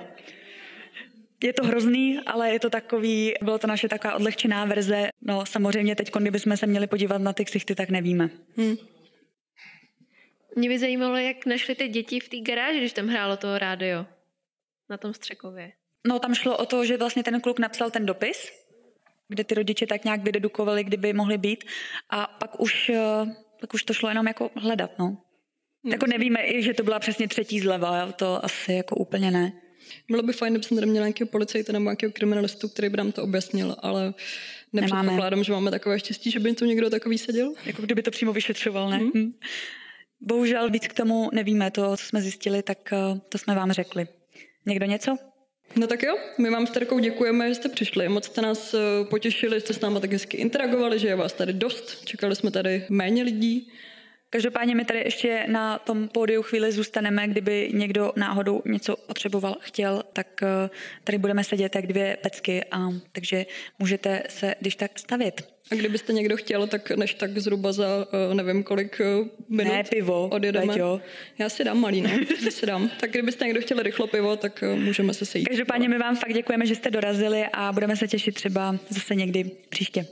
[1.42, 5.08] Je to hrozný, ale je to takový, bylo to naše taková odlehčená verze.
[5.22, 8.30] No samozřejmě teď, kdybychom se měli podívat na ty ksichty, tak nevíme.
[8.56, 8.76] Hmm.
[10.56, 14.06] Mě by zajímalo, jak našli ty děti v té garáži, když tam hrálo to rádio
[14.90, 15.72] na tom Střekově.
[16.06, 18.52] No tam šlo o to, že vlastně ten kluk napsal ten dopis,
[19.28, 21.64] kde ty rodiče tak nějak vydedukovali, kdyby mohli být.
[22.10, 25.06] A pak už, eh, pak už to šlo jenom jako hledat, no.
[25.06, 25.92] Hmm.
[25.92, 29.52] Jako nevíme i, že to byla přesně třetí zleva, to asi jako úplně ne.
[30.10, 33.12] Bylo by fajn, kdyby jsem tady měla nějakého policajta nebo nějakého kriminalistu, který by nám
[33.12, 34.14] to objasnil, ale
[34.72, 37.54] nepředpokládám, že máme takové štěstí, že by tu někdo takový seděl.
[37.64, 38.96] Jako kdyby to přímo vyšetřoval, ne?
[38.96, 39.32] Hmm.
[40.20, 41.70] Bohužel víc k tomu nevíme.
[41.70, 44.08] To, co jsme zjistili, tak eh, to jsme vám řekli.
[44.66, 45.16] Někdo něco?
[45.76, 48.08] No tak jo, my vám s Terkou děkujeme, že jste přišli.
[48.08, 48.78] Moc jste nás eh,
[49.10, 52.04] potěšili, jste s námi tak hezky interagovali, že je vás tady dost.
[52.04, 53.72] Čekali jsme tady méně lidí.
[54.30, 60.02] Každopádně my tady ještě na tom pódiu chvíli zůstaneme, kdyby někdo náhodou něco potřeboval, chtěl,
[60.12, 60.70] tak eh,
[61.04, 63.46] tady budeme sedět jak dvě pecky, a, takže
[63.78, 65.57] můžete se když tak stavět.
[65.70, 69.84] A kdybyste někdo chtěl, tak než tak zhruba za eh, nevím kolik eh, minut ne,
[69.84, 70.78] pivo, odjedeme.
[70.78, 71.00] Jo.
[71.38, 72.18] Já si dám malý, ne?
[72.44, 72.90] Já si dám.
[73.00, 75.48] Tak kdybyste někdo chtěl rychlo pivo, tak můžeme se sejít.
[75.48, 79.50] Každopádně my vám fakt děkujeme, že jste dorazili a budeme se těšit třeba zase někdy
[79.68, 80.06] příště.